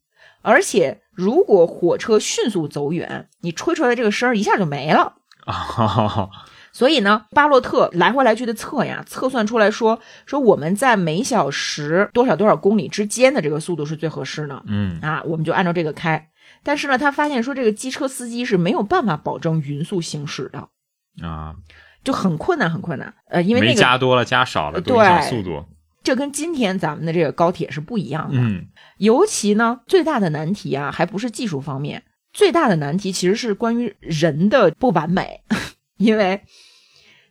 [0.43, 5.15] 而且，如果火车迅速走远，你吹出来的这个声儿一下就没了。
[5.45, 6.29] 啊
[6.73, 16.29] 所以呢，巴洛特来回来去的测呀，测算出来说，说我们在每小时多少多少公里之间的这个速度是最合适的嗯啊，我们就按照这个开。
[16.63, 20.69] 但是呢，他发现说这个机车司机是没有办法保证匀速行驶的，
[21.27, 21.55] 啊，
[22.05, 23.15] 就很困难，很困难。
[23.29, 25.65] 呃，因为那没个加多了，加少了，对都影响速度。
[26.03, 28.39] 这跟今天咱们的这个高铁是不一样的。
[28.41, 28.67] 嗯
[28.99, 32.03] 尤其呢，最大的难题啊，还不是技术方面，
[32.33, 35.43] 最大的难题其实是关于人的不完美，
[36.01, 36.41] 因为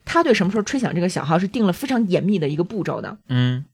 [0.06, 3.66] 他对什么时候吹响这个小号是定了非常严密的一个步骤的，嗯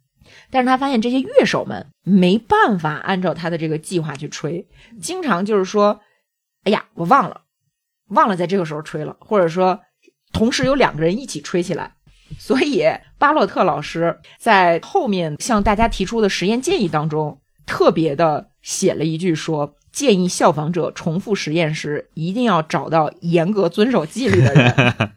[0.49, 4.67] 但是他发现这些乐手们没办法按照他的这个计划去吹，
[4.99, 5.99] 经常就是说，
[6.63, 7.41] 哎呀，我忘了，
[8.07, 9.81] 忘了在这个时候吹了，或者说
[10.31, 11.93] 同时有两个人一起吹起来。
[12.39, 12.83] 所以
[13.19, 25.13] 巴洛特老师在后面向大家提出的实验建议当中，特别的写了一句说，建议效仿者重复实验时一定要找到严格遵守纪律的人。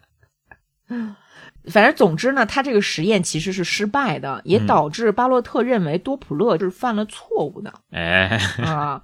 [1.67, 9.03] 反正总之呢，他这个实验其实是失败的，也嗯导致巴洛特认为多普勒是犯了错误的哎，啊。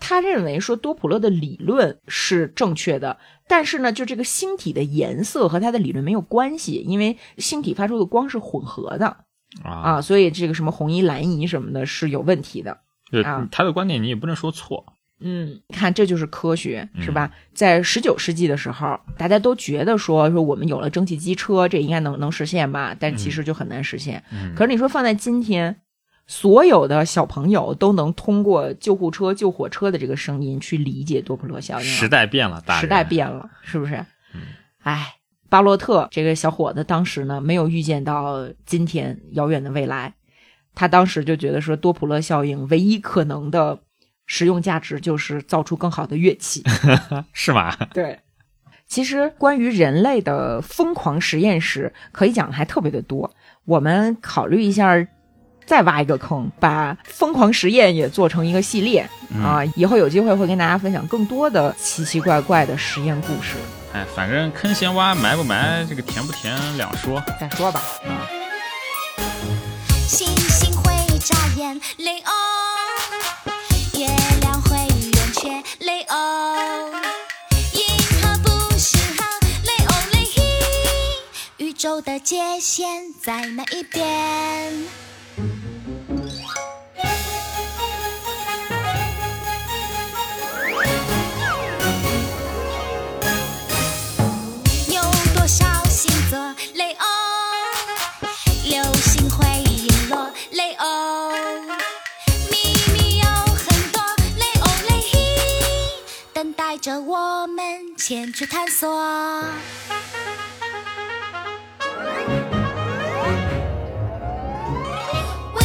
[0.00, 9.06] 他认为说多普勒的理论是正确的，但是呢，就这个星体的颜色和他的理论没有关系，因为星体发出的光是混合的
[9.62, 12.80] 啊，啊，所以这个什么红移、蓝移什么的是有问题的。
[13.12, 14.86] 就啊他的观点你也不能说错。
[15.22, 17.30] 嗯，看这就是科学，嗯是吧？
[17.54, 22.94] 在十九世纪的时候，大家都觉得说说我们有了蒸汽机车，这应该能能实现吧？
[22.98, 24.22] 但其实就很难实现。
[24.32, 25.80] 嗯可是你说放在今天，
[26.26, 31.84] 所有的小朋友都能通过救护车、救火车的这个声音去理解多普勒效应。
[31.84, 33.94] 时代变了，大时代变了，是不是？
[34.34, 34.40] 嗯
[34.82, 35.14] 哎，
[35.48, 40.14] 巴洛特这个小伙子当时呢，没有预见到今天遥远的未来，
[40.74, 43.78] 他当时就觉得说，多普勒效应唯一可能的
[44.26, 46.62] 实用价值就是造出更好的乐器。
[47.32, 47.76] 是吗？
[47.92, 48.18] 对，
[48.86, 53.34] 其实关于人类的疯狂实验室，可以讲的还特别的多。
[53.64, 55.06] 我们考虑一下，
[55.64, 59.08] 再挖一个坑，把疯狂实验也做成一个系列、
[59.42, 59.64] 啊！
[59.76, 63.54] 以后有机会会跟大家分享更多的奇奇怪怪的实验故事。
[63.92, 67.22] 哎，反正坑先挖，埋不埋，这个填不填两说。
[67.40, 67.80] 再说吧。
[68.04, 68.26] 啊
[70.04, 72.32] 星星会眨眼，雷欧；
[82.00, 84.72] 的界限在哪一边？
[94.88, 95.02] 有
[95.34, 96.54] 多少星座？
[96.74, 97.06] 雷欧。
[98.64, 101.32] 流星会陨落，雷欧，
[102.50, 104.02] 秘密有很多，
[104.38, 105.18] 雷欧雷嘿，
[106.32, 108.88] 等待着我们前去探索。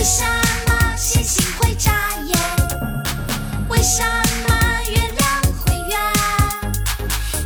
[0.07, 0.23] 为什
[0.69, 1.91] 么星星会眨
[2.23, 2.39] 眼？
[3.67, 4.01] 为什
[4.47, 4.55] 么
[4.89, 5.99] 月亮会圆？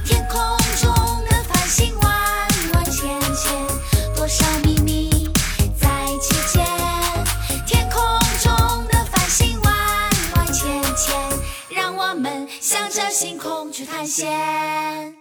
[0.05, 0.39] 天空
[0.79, 0.93] 中
[1.25, 3.67] 的繁星弯弯浅浅，
[4.15, 5.27] 多少秘密
[5.75, 5.89] 在
[6.21, 6.63] 其间？
[7.65, 7.99] 天空
[8.43, 9.73] 中的繁星弯
[10.35, 11.19] 弯浅浅，
[11.71, 15.20] 让我们向着星空去探险。